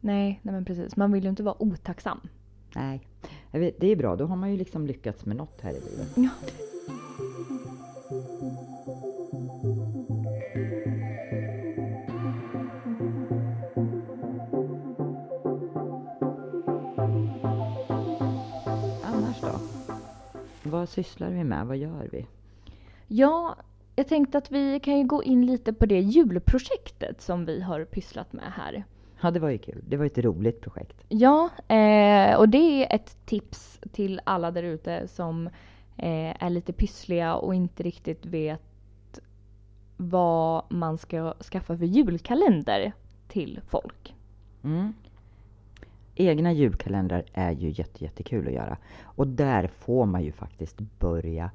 Nej, 0.02 0.40
nej 0.44 0.54
men 0.54 0.66
precis. 0.66 0.96
Man 0.98 1.12
vill 1.12 1.24
ju 1.24 1.30
inte 1.30 1.44
vara 1.44 1.62
otacksam. 1.64 2.20
Nej. 2.76 3.02
Vet, 3.52 3.80
det 3.80 3.88
är 3.88 3.96
bra, 3.96 4.16
då 4.16 4.26
har 4.26 4.36
man 4.36 4.52
ju 4.52 4.58
liksom 4.58 4.88
lyckats 4.88 5.26
med 5.26 5.36
något 5.36 5.62
här 5.62 5.72
i 5.72 5.80
livet. 5.80 6.08
Ja. 6.16 6.30
Annars 19.04 19.42
då? 19.42 19.60
Vad 20.64 20.90
sysslar 20.90 21.30
vi 21.30 21.44
med? 21.44 21.68
Vad 21.68 21.78
gör 21.78 22.10
vi? 22.12 22.28
Ja, 23.08 23.56
jag 23.96 24.08
tänkte 24.08 24.38
att 24.38 24.52
vi 24.52 24.80
kan 24.80 24.98
ju 24.98 25.04
gå 25.04 25.24
in 25.24 25.46
lite 25.46 25.74
på 25.74 25.86
det 25.86 26.00
julprojektet 26.00 27.22
som 27.22 27.46
vi 27.46 27.62
har 27.62 27.86
pysslat 27.86 28.34
med 28.34 28.52
här. 28.56 28.84
Ja, 29.22 29.32
det 29.32 29.40
var 29.40 29.50
ju 29.50 29.58
kul. 29.58 29.84
Det 29.88 29.98
var 29.98 30.06
ett 30.06 30.18
roligt 30.18 30.62
projekt. 30.62 31.04
Ja, 31.10 31.50
eh, 31.68 32.36
och 32.36 32.50
det 32.50 32.58
är 32.58 32.96
ett 32.96 33.18
tips 33.26 33.80
till 33.92 34.22
alla 34.24 34.52
där 34.52 34.64
ute 34.64 35.08
som 35.08 35.48
eh, 35.98 36.44
är 36.44 36.50
lite 36.50 36.74
pyssliga 36.74 37.36
och 37.36 37.56
inte 37.56 37.84
riktigt 37.84 38.26
vet 38.26 38.62
vad 39.98 40.64
man 40.70 40.98
ska 40.98 41.34
skaffa 41.52 41.78
för 41.78 41.86
julkalender 41.86 42.94
till 43.28 43.62
folk. 43.68 44.16
Mm. 44.64 44.94
Egna 46.16 46.54
julkalendrar 46.54 47.24
är 47.34 47.52
ju 47.52 47.70
jätte, 47.70 48.04
jättekul 48.04 48.48
att 48.48 48.54
göra. 48.54 48.78
Och 49.04 49.28
där 49.28 49.68
får 49.68 50.06
man 50.06 50.24
ju 50.24 50.32
faktiskt 50.32 50.80
börja 51.00 51.52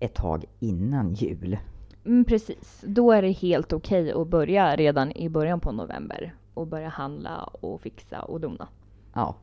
ett 0.00 0.14
tag 0.14 0.44
innan 0.60 1.14
jul. 1.14 1.58
Mm, 2.06 2.24
precis, 2.24 2.84
då 2.86 3.12
är 3.12 3.22
det 3.22 3.30
helt 3.30 3.72
okej 3.72 4.12
att 4.12 4.28
börja 4.28 4.76
redan 4.76 5.12
i 5.12 5.28
början 5.28 5.60
på 5.60 5.72
november 5.72 6.34
och 6.54 6.66
börja 6.66 6.88
handla 6.88 7.42
och 7.60 7.80
fixa 7.80 8.22
och 8.22 8.40
dona. 8.40 8.68
Ja, 9.14 9.34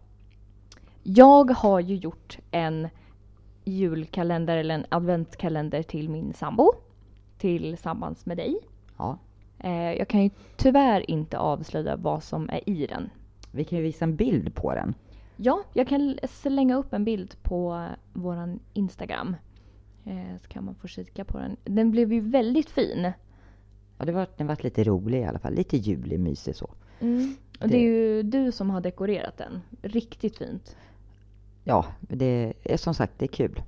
Jag 1.03 1.51
har 1.51 1.79
ju 1.79 1.95
gjort 1.95 2.37
en 2.51 2.89
julkalender 3.63 4.57
eller 4.57 4.75
en 4.75 4.85
adventskalender 4.89 5.83
till 5.83 6.09
min 6.09 6.33
sambo. 6.33 6.71
Tillsammans 7.37 8.25
med 8.25 8.37
dig. 8.37 8.59
ja. 8.97 9.17
Eh, 9.59 9.93
jag 9.93 10.07
kan 10.07 10.23
ju 10.23 10.29
tyvärr 10.57 11.09
inte 11.11 11.37
avslöja 11.37 11.95
vad 11.95 12.23
som 12.23 12.49
är 12.49 12.69
i 12.69 12.87
den. 12.87 13.09
Vi 13.51 13.63
kan 13.63 13.77
ju 13.77 13.83
visa 13.83 14.05
en 14.05 14.15
bild 14.15 14.55
på 14.55 14.73
den. 14.73 14.93
Ja, 15.35 15.63
jag 15.73 15.87
kan 15.87 16.17
slänga 16.29 16.75
upp 16.75 16.93
en 16.93 17.05
bild 17.05 17.35
på 17.43 17.87
våran 18.13 18.59
Instagram. 18.73 19.35
Eh, 20.05 20.37
så 20.41 20.47
kan 20.47 20.65
man 20.65 20.75
få 20.75 20.87
kika 20.87 21.25
på 21.25 21.37
den. 21.37 21.57
Den 21.63 21.91
blev 21.91 22.13
ju 22.13 22.19
väldigt 22.19 22.69
fin. 22.69 23.11
Ja, 23.97 24.05
det 24.05 24.11
var, 24.11 24.27
den 24.37 24.47
var 24.47 24.57
lite 24.63 24.83
rolig 24.83 25.21
i 25.21 25.23
alla 25.23 25.39
fall. 25.39 25.53
Lite 25.53 25.77
julig, 25.77 26.19
mysig 26.19 26.55
så. 26.55 26.69
Och 27.59 27.69
det 27.69 27.77
är 27.77 27.81
ju 27.81 28.23
du 28.23 28.51
som 28.51 28.69
har 28.69 28.81
dekorerat 28.81 29.37
den. 29.37 29.61
Riktigt 29.81 30.37
fint. 30.37 30.75
Ja, 31.63 31.85
det 31.99 32.53
är 32.63 32.77
som 32.77 32.93
sagt, 32.93 33.13
det 33.17 33.25
är 33.25 33.27
kul. 33.27 33.61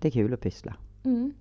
Det 0.00 0.08
är 0.08 0.12
kul 0.12 0.34
att 0.34 0.40
pyssla. 0.40 0.76
Mm. 1.04 1.32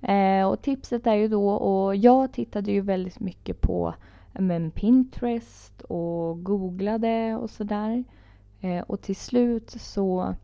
Eh, 0.00 0.48
och 0.48 0.62
tipset 0.62 1.06
är 1.06 1.14
ju 1.14 1.28
då, 1.28 1.50
och 1.50 1.96
jag 1.96 2.32
tittade 2.32 2.72
ju 2.72 2.80
väldigt 2.80 3.20
mycket 3.20 3.60
på 3.60 3.94
men 4.32 4.70
Pinterest 4.70 5.82
och 5.82 6.44
googlade 6.44 7.36
och 7.36 7.50
sådär. 7.50 8.04
Eh, 8.60 8.80
och 8.80 9.00
till 9.00 9.16
slut 9.16 9.70
så, 9.70 10.34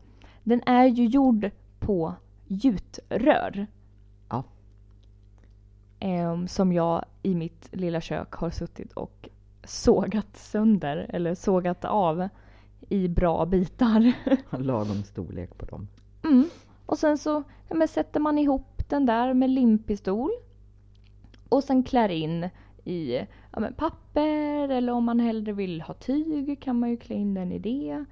den 0.43 0.61
är 0.65 0.85
ju 0.85 1.05
gjord 1.05 1.51
på 1.79 2.13
gjutrör. 2.49 3.67
Ja. 4.29 4.43
Eh, 5.99 6.45
som 6.45 6.73
jag 6.73 7.05
i 7.23 7.35
mitt 7.35 7.69
lilla 7.71 8.01
kök 8.01 8.33
har 8.33 8.49
suttit 8.49 8.93
och 8.93 9.29
sågat 9.63 10.37
sönder, 10.37 11.05
eller 11.09 11.35
sågat 11.35 11.85
av 11.85 12.29
i 12.89 13.07
bra 13.07 13.45
bitar. 13.45 14.13
Lagom 14.57 15.03
storlek 15.03 15.57
på 15.57 15.65
dem. 15.65 15.87
Mm. 16.23 16.49
Och 16.85 16.97
sen 16.97 17.17
så 17.17 17.43
ja, 17.67 17.87
sätter 17.87 18.19
man 18.19 18.37
ihop 18.37 18.89
den 18.89 19.05
där 19.05 19.33
med 19.33 19.49
limpistol. 19.49 20.31
Och 21.49 21.63
sen 21.63 21.83
klär 21.83 22.09
in 22.09 22.49
i 22.83 23.27
ja, 23.51 23.69
papper 23.77 24.69
eller 24.69 24.93
om 24.93 25.03
man 25.03 25.19
hellre 25.19 25.53
vill 25.53 25.81
ha 25.81 25.93
tyg 25.93 26.61
kan 26.61 26.79
man 26.79 26.89
ju 26.89 26.97
klä 26.97 27.15
in 27.15 27.33
den 27.33 27.51
i 27.51 27.59
det. 27.59 28.05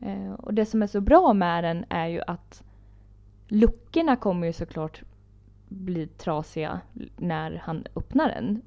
Eh, 0.00 0.32
och 0.32 0.54
det 0.54 0.66
som 0.66 0.82
är 0.82 0.86
så 0.86 1.00
bra 1.00 1.32
med 1.32 1.64
den 1.64 1.84
är 1.88 2.06
ju 2.06 2.20
att 2.26 2.62
luckorna 3.50 4.16
kommer 4.16 4.46
ju 4.46 4.52
såklart 4.52 5.02
bli 5.68 6.06
trasiga 6.06 6.80
när 7.16 7.56
han 7.64 7.84
öppnar 7.96 8.28
den. 8.28 8.62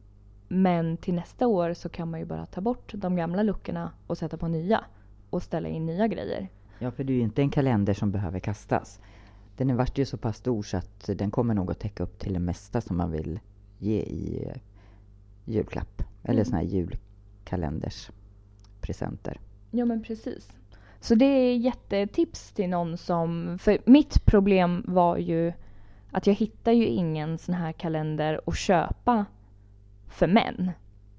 Men 0.48 0.98
till 0.98 1.13
nästa 1.13 1.48
år 1.48 1.74
så 1.74 1.89
kan 1.89 2.12
man 2.12 2.19
ju 2.19 2.26
bara 2.26 2.46
ta 2.46 2.62
bort 2.62 2.91
de 2.96 3.15
gamla 3.15 3.43
luckorna 3.43 3.91
och 4.08 4.17
sätta 4.17 4.38
på 4.38 4.48
nya. 4.48 4.86
Och 5.30 5.43
ställa 5.43 5.67
in 5.69 5.86
nya 5.86 6.08
grejer. 6.08 6.48
Ja, 6.80 6.91
för 6.91 7.04
det 7.04 7.13
är 7.13 7.15
ju 7.15 7.22
inte 7.22 7.41
en 7.41 7.50
kalender 7.50 7.93
som 7.93 8.12
behöver 8.12 8.39
kastas. 8.39 9.00
Den 9.58 9.69
är 9.69 9.74
vart 9.74 9.98
ju 9.98 10.06
så 10.06 10.17
pass 10.17 10.38
stor 10.38 10.63
så 10.63 10.78
att 10.78 11.10
den 11.15 11.32
kommer 11.32 11.54
nog 11.54 11.72
att 11.72 11.80
täcka 11.80 12.04
upp 12.04 12.19
till 12.19 12.34
det 12.34 12.39
mesta 12.39 12.82
som 12.82 12.98
man 12.98 13.12
vill 13.12 13.39
ge 13.80 14.00
i 14.00 14.46
eh, 14.48 14.56
julklapp. 15.46 16.04
Eller 16.24 16.34
Mm. 16.41 16.46
såna 16.46 16.58
här 16.58 16.65
julkalenders 16.65 18.10
presenter. 18.82 19.39
Ja 19.72 19.86
men 19.86 20.04
precis. 20.04 20.50
Så 21.04 21.16
det 21.16 21.26
är 21.26 21.56
jättetips 21.56 22.52
till 22.52 22.70
någon 22.70 22.98
som, 22.98 23.58
för 23.60 23.78
mitt 23.86 24.26
problem 24.26 24.84
var 24.88 25.18
ju 25.18 25.54
att 26.12 26.28
jag 26.28 26.34
hittar 26.34 26.72
ju 26.72 26.86
ingen 26.86 27.38
sån 27.38 27.56
här 27.56 27.72
kalender 27.72 28.42
att 28.46 28.58
köpa 28.58 29.26
för 30.08 30.28
män. 30.28 30.72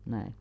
Nej. 0.05 0.33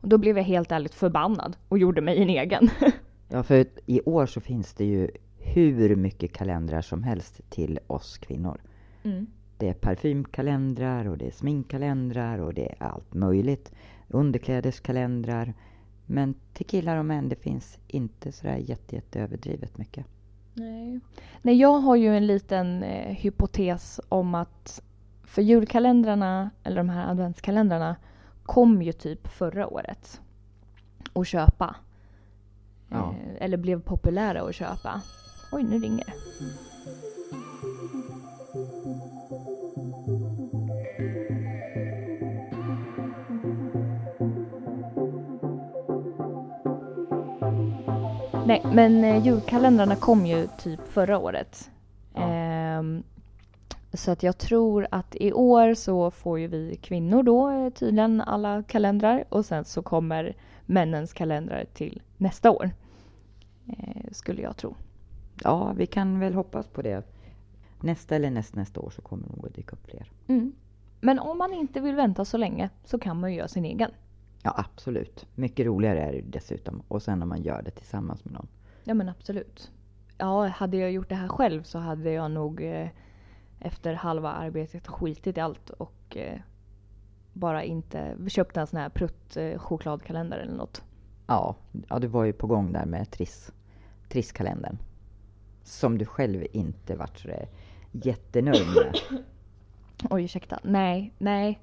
Och 0.00 0.08
då 0.08 0.18
blev 0.18 0.36
jag 0.36 0.44
helt 0.44 0.72
ärligt 0.72 0.94
förbannad 0.94 1.56
och 1.68 1.78
gjorde 1.78 2.00
mig 2.00 2.22
en 2.22 2.30
egen. 2.30 2.68
Ja, 3.28 3.42
för 3.42 3.66
i 3.86 4.00
år 4.00 4.26
så 4.26 4.40
finns 4.40 4.74
det 4.74 4.84
ju 4.84 5.10
hur 5.38 5.96
mycket 5.96 6.32
kalendrar 6.32 6.80
som 6.80 7.02
helst 7.02 7.40
till 7.50 7.78
oss 7.86 8.18
kvinnor. 8.18 8.60
Mm. 9.02 9.26
Det 9.58 9.68
är 9.68 9.74
parfymkalendrar 9.74 11.08
och 11.08 11.18
det 11.18 11.26
är 11.26 11.30
sminkkalendrar 11.30 12.38
och 12.38 12.54
det 12.54 12.70
är 12.70 12.76
allt 12.78 13.14
möjligt. 13.14 13.72
Underklädeskalendrar. 14.08 15.54
Men 16.12 16.34
till 16.52 16.66
killar 16.66 16.96
och 16.96 17.04
män, 17.04 17.28
det 17.28 17.36
finns 17.36 17.78
inte 17.86 18.32
sådär 18.32 18.56
jätte, 18.56 18.94
jätte 18.94 19.20
överdrivet 19.20 19.78
mycket. 19.78 20.06
Nej. 20.54 21.00
Nej, 21.42 21.56
jag 21.56 21.78
har 21.78 21.96
ju 21.96 22.16
en 22.16 22.26
liten 22.26 22.82
eh, 22.82 23.14
hypotes 23.14 24.00
om 24.08 24.34
att 24.34 24.82
för 25.24 25.42
julkalendrarna, 25.42 26.50
eller 26.62 26.76
de 26.76 26.88
här 26.88 27.10
adventskalendrarna, 27.10 27.96
kom 28.42 28.82
ju 28.82 28.92
typ 28.92 29.28
förra 29.28 29.66
året 29.66 30.20
att 31.12 31.26
köpa. 31.26 31.76
Ja. 32.88 33.14
Eh, 33.14 33.44
eller 33.44 33.56
blev 33.56 33.82
populära 33.82 34.42
att 34.42 34.54
köpa. 34.54 35.02
Oj, 35.52 35.62
nu 35.62 35.78
ringer 35.78 36.04
det. 36.04 36.12
Nej, 48.46 48.62
men 48.72 49.04
eh, 49.04 49.26
julkalendrarna 49.26 49.96
kom 49.96 50.26
ju 50.26 50.48
typ 50.58 50.88
förra 50.88 51.18
året. 51.18 51.70
Ja. 52.14 52.20
Ehm, 52.22 53.02
så 53.92 54.10
att 54.10 54.22
jag 54.22 54.38
tror 54.38 54.86
att 54.90 55.16
i 55.16 55.32
år 55.32 55.74
så 55.74 56.10
får 56.10 56.38
ju 56.38 56.46
vi 56.46 56.76
kvinnor 56.82 57.22
då 57.22 57.50
eh, 57.50 57.70
tydligen 57.70 58.20
alla 58.20 58.62
kalendrar 58.62 59.24
och 59.28 59.44
sen 59.44 59.64
så 59.64 59.82
kommer 59.82 60.36
männens 60.66 61.12
kalendrar 61.12 61.64
till 61.64 62.02
nästa 62.16 62.50
år. 62.50 62.70
Eh, 63.66 64.02
skulle 64.12 64.42
jag 64.42 64.56
tro. 64.56 64.74
Ja, 65.44 65.72
vi 65.76 65.86
kan 65.86 66.20
väl 66.20 66.34
hoppas 66.34 66.66
på 66.66 66.82
det. 66.82 67.02
Nästa 67.80 68.16
eller 68.16 68.30
nästnästa 68.30 68.80
år 68.80 68.90
så 68.90 69.02
kommer 69.02 69.22
det 69.28 69.36
nog 69.36 69.46
att 69.46 69.54
dyka 69.54 69.76
upp 69.76 69.90
fler. 69.90 70.10
Mm. 70.26 70.52
Men 71.00 71.18
om 71.18 71.38
man 71.38 71.52
inte 71.52 71.80
vill 71.80 71.94
vänta 71.94 72.24
så 72.24 72.36
länge 72.36 72.70
så 72.84 72.98
kan 72.98 73.20
man 73.20 73.30
ju 73.30 73.36
göra 73.38 73.48
sin 73.48 73.64
egen. 73.64 73.90
Ja, 74.42 74.54
absolut. 74.56 75.26
Mycket 75.34 75.66
roligare 75.66 76.00
är 76.00 76.12
det 76.12 76.20
dessutom. 76.20 76.82
Och 76.88 77.02
sen 77.02 77.18
när 77.18 77.26
man 77.26 77.42
gör 77.42 77.62
det 77.62 77.70
tillsammans 77.70 78.24
med 78.24 78.34
någon. 78.34 78.48
Ja 78.84 78.94
men 78.94 79.08
absolut. 79.08 79.70
Ja, 80.18 80.46
hade 80.46 80.76
jag 80.76 80.92
gjort 80.92 81.08
det 81.08 81.14
här 81.14 81.28
själv 81.28 81.62
så 81.62 81.78
hade 81.78 82.10
jag 82.12 82.30
nog 82.30 82.62
eh, 82.62 82.88
efter 83.60 83.94
halva 83.94 84.32
arbetet 84.32 84.86
skitit 84.86 85.38
i 85.38 85.40
allt 85.40 85.70
och 85.70 86.16
eh, 86.16 86.38
bara 87.32 87.64
inte 87.64 88.16
köpt 88.28 88.56
en 88.56 88.66
sån 88.66 88.80
här 88.80 88.88
prutt 88.88 89.36
eh, 89.36 89.58
chokladkalender 89.58 90.38
eller 90.38 90.56
något. 90.56 90.82
Ja, 91.26 91.56
ja, 91.88 91.98
du 91.98 92.06
var 92.06 92.24
ju 92.24 92.32
på 92.32 92.46
gång 92.46 92.72
där 92.72 92.86
med 92.86 93.10
Triss, 93.10 93.52
Trisskalendern. 94.08 94.78
Som 95.62 95.98
du 95.98 96.04
själv 96.04 96.46
inte 96.52 96.96
vart 96.96 97.18
så 97.18 97.28
jättenöjd 97.92 98.66
med. 98.66 98.98
Oj, 100.10 100.24
ursäkta. 100.24 100.58
Nej, 100.62 101.12
nej. 101.18 101.60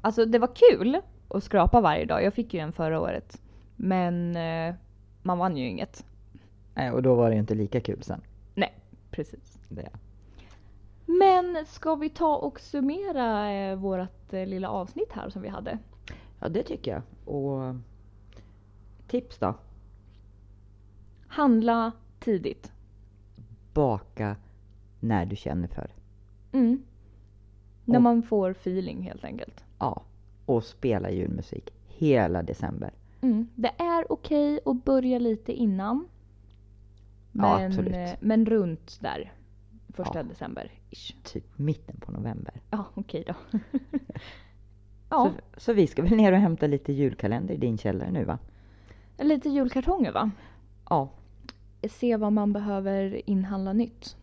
Alltså 0.00 0.24
det 0.24 0.38
var 0.38 0.50
kul 0.54 1.00
att 1.30 1.44
skrapa 1.44 1.80
varje 1.80 2.04
dag. 2.04 2.22
Jag 2.24 2.34
fick 2.34 2.54
ju 2.54 2.60
en 2.60 2.72
förra 2.72 3.00
året. 3.00 3.40
Men 3.76 4.36
eh, 4.36 4.74
man 5.22 5.38
vann 5.38 5.56
ju 5.56 5.68
inget. 5.68 6.04
Nej, 6.74 6.90
och 6.90 7.02
då 7.02 7.14
var 7.14 7.28
det 7.28 7.34
ju 7.34 7.40
inte 7.40 7.54
lika 7.54 7.80
kul 7.80 8.02
sen. 8.02 8.20
Nej, 8.54 8.74
precis. 9.10 9.58
Det. 9.68 9.88
Men 11.06 11.66
ska 11.66 11.94
vi 11.94 12.08
ta 12.08 12.36
och 12.36 12.60
summera 12.60 13.52
eh, 13.52 13.76
vårt 13.76 14.32
eh, 14.32 14.46
lilla 14.46 14.68
avsnitt 14.68 15.12
här 15.12 15.30
som 15.30 15.42
vi 15.42 15.48
hade? 15.48 15.78
Ja, 16.40 16.48
det 16.48 16.62
tycker 16.62 16.90
jag. 16.92 17.02
Och 17.34 17.74
tips 19.08 19.38
då? 19.38 19.54
Handla 21.26 21.92
tidigt. 22.20 22.72
Baka 23.74 24.36
när 25.00 25.26
du 25.26 25.36
känner 25.36 25.68
för. 25.68 25.90
Mm. 26.52 26.82
När 27.84 27.96
Och- 27.98 28.02
man 28.02 28.22
får 28.22 28.50
feeling 28.50 29.02
helt 29.02 29.24
enkelt. 29.24 29.64
Ja, 29.78 30.02
och 30.56 30.64
spela 30.64 31.10
julmusik 31.10 31.70
hela 31.86 32.42
december. 32.42 32.90
Mm. 33.20 33.48
Det 33.54 33.72
är 33.78 34.12
okej 34.12 34.60
att 34.64 34.84
börja 34.84 35.18
lite 35.18 35.52
innan. 35.52 36.08
Ja, 37.32 37.58
Men, 37.58 37.66
absolut. 37.66 37.94
eh, 37.94 38.10
men 38.20 38.46
runt 38.46 38.98
där. 39.00 39.32
Första 39.88 40.18
Ja. 40.18 40.22
december. 40.22 40.70
Ish. 40.90 41.14
Typ 41.22 41.58
mitten 41.58 41.96
på 42.00 42.12
november. 42.12 42.54
Ja, 42.70 42.84
okej 42.94 43.24
då. 43.26 43.34
ja, 45.10 45.30
Så, 45.54 45.60
så 45.60 45.72
vi 45.72 45.86
ska 45.86 46.02
väl 46.02 46.16
ner 46.16 46.32
och 46.32 46.38
hämta 46.38 46.66
lite 46.66 46.92
julkalender 46.92 47.54
i 47.54 47.56
din 47.56 47.78
källare 47.78 48.10
nu 48.10 48.24
va? 48.24 48.38
lite 49.18 49.48
julkartonger 49.48 50.12
va? 50.12 50.30
Ja, 50.90 51.10
Se 51.90 52.16
vad 52.16 52.32
man 52.32 52.52
behöver 52.52 53.30
inhandla 53.30 53.72
nytt. 53.72 54.16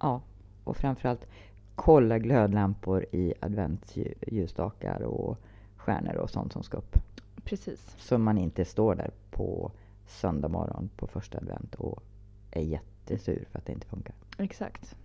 ja. 0.00 0.22
Och 0.64 0.76
framförallt 0.76 1.26
kolla 1.74 2.18
glödlampor 2.18 3.06
i 3.12 3.34
adventsljusstakar 3.40 5.02
och 5.02 5.38
stjärnor 5.86 6.16
och 6.16 6.30
sånt 6.30 6.52
som 6.52 6.62
ska 6.62 6.76
upp. 6.76 6.96
Precis. 7.44 7.94
Så 7.98 8.18
man 8.18 8.38
inte 8.38 8.64
står 8.64 8.94
där 8.94 9.10
på 9.30 9.70
söndag 10.06 10.48
morgon 10.48 10.90
på 10.96 11.06
första 11.06 11.38
advent 11.38 11.74
och 11.74 12.02
är 12.50 12.62
jättesur 12.62 13.46
för 13.50 13.58
att 13.58 13.66
det 13.66 13.72
inte 13.72 13.86
funkar. 13.86 14.14
Exakt. 14.38 14.96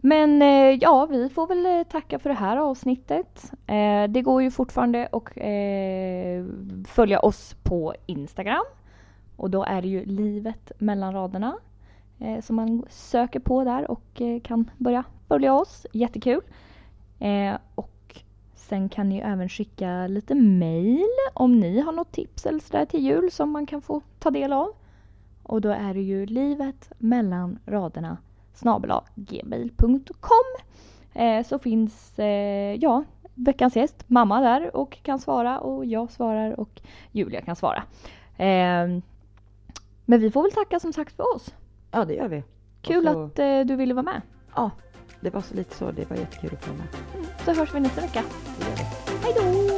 Men 0.00 0.42
eh, 0.42 0.78
ja, 0.80 1.06
vi 1.06 1.28
får 1.28 1.46
väl 1.46 1.66
eh, 1.66 1.82
tacka 1.82 2.18
för 2.18 2.30
det 2.30 2.36
här 2.36 2.56
avsnittet. 2.56 3.52
Eh, 3.66 4.04
det 4.08 4.22
går 4.22 4.42
ju 4.42 4.50
fortfarande 4.50 5.08
att 5.12 5.28
följa 6.88 7.20
oss 7.20 7.56
på 7.62 7.94
Instagram. 8.06 8.64
Och 9.36 9.50
då 9.50 9.64
är 9.64 9.82
det 9.82 9.88
ju 9.88 10.04
livet 10.04 10.72
mellan 10.78 11.12
raderna. 11.12 11.58
Som 12.42 12.56
man 12.56 12.84
söker 12.88 13.40
på 13.40 13.64
där 13.64 13.90
och 13.90 14.22
kan 14.42 14.70
börja 14.78 15.04
följa 15.28 15.54
oss. 15.54 15.86
Jättekul. 15.92 16.40
Och 17.74 17.97
sen 18.68 18.88
kan 18.88 19.08
ni 19.08 19.18
även 19.18 19.48
skicka 19.48 20.06
lite 20.06 20.34
mail 20.34 21.06
om 21.34 21.60
ni 21.60 21.80
har 21.80 21.92
något 21.92 22.12
tips 22.12 22.46
eller 22.46 22.58
sådär 22.58 22.84
till 22.84 23.00
jul 23.00 23.30
som 23.30 23.50
man 23.50 23.66
kan 23.66 23.82
få 23.82 24.00
ta 24.18 24.30
del 24.30 24.52
av. 24.52 24.72
Och 25.42 25.60
då 25.60 25.68
är 25.68 25.94
det 25.94 26.00
ju 26.00 26.26
livet 26.26 26.92
mellan 26.98 27.58
raderna 27.66 28.16
gmail.com. 29.14 30.44
Eh, 31.14 31.44
så 31.46 31.58
finns 31.58 32.18
eh, 32.18 32.74
ja, 32.74 33.04
veckans 33.34 33.76
gäst, 33.76 34.04
mamma 34.06 34.40
där 34.40 34.76
och 34.76 34.98
kan 35.02 35.18
svara 35.18 35.60
och 35.60 35.86
jag 35.86 36.10
svarar 36.10 36.60
och 36.60 36.80
Julia 37.12 37.40
kan 37.42 37.56
svara. 37.56 37.82
Eh, 38.36 38.88
men 40.04 40.20
vi 40.20 40.30
får 40.30 40.42
väl 40.42 40.52
tacka 40.52 40.80
som 40.80 40.92
sagt 40.92 41.16
för 41.16 41.34
oss. 41.36 41.54
Ja, 41.90 42.04
det 42.04 42.14
gör 42.14 42.28
vi. 42.28 42.42
Kul 42.82 43.04
så- 43.04 43.24
att 43.24 43.36
du 43.68 43.76
ville 43.76 43.94
vara 43.94 44.02
med. 44.04 44.22
Ja, 44.54 44.70
det 45.20 45.30
var 45.30 45.40
så 45.40 45.54
lite 45.54 45.76
så. 45.76 45.90
Det 45.90 46.10
var 46.10 46.16
jättekul 46.16 46.50
att 46.52 46.64
få 46.64 46.74
med. 46.74 46.86
Så 47.44 47.52
hörs 47.52 47.74
vi 47.74 47.80
nästa 47.80 48.00
vecka. 48.00 48.24
Hej 49.22 49.34
då! 49.36 49.77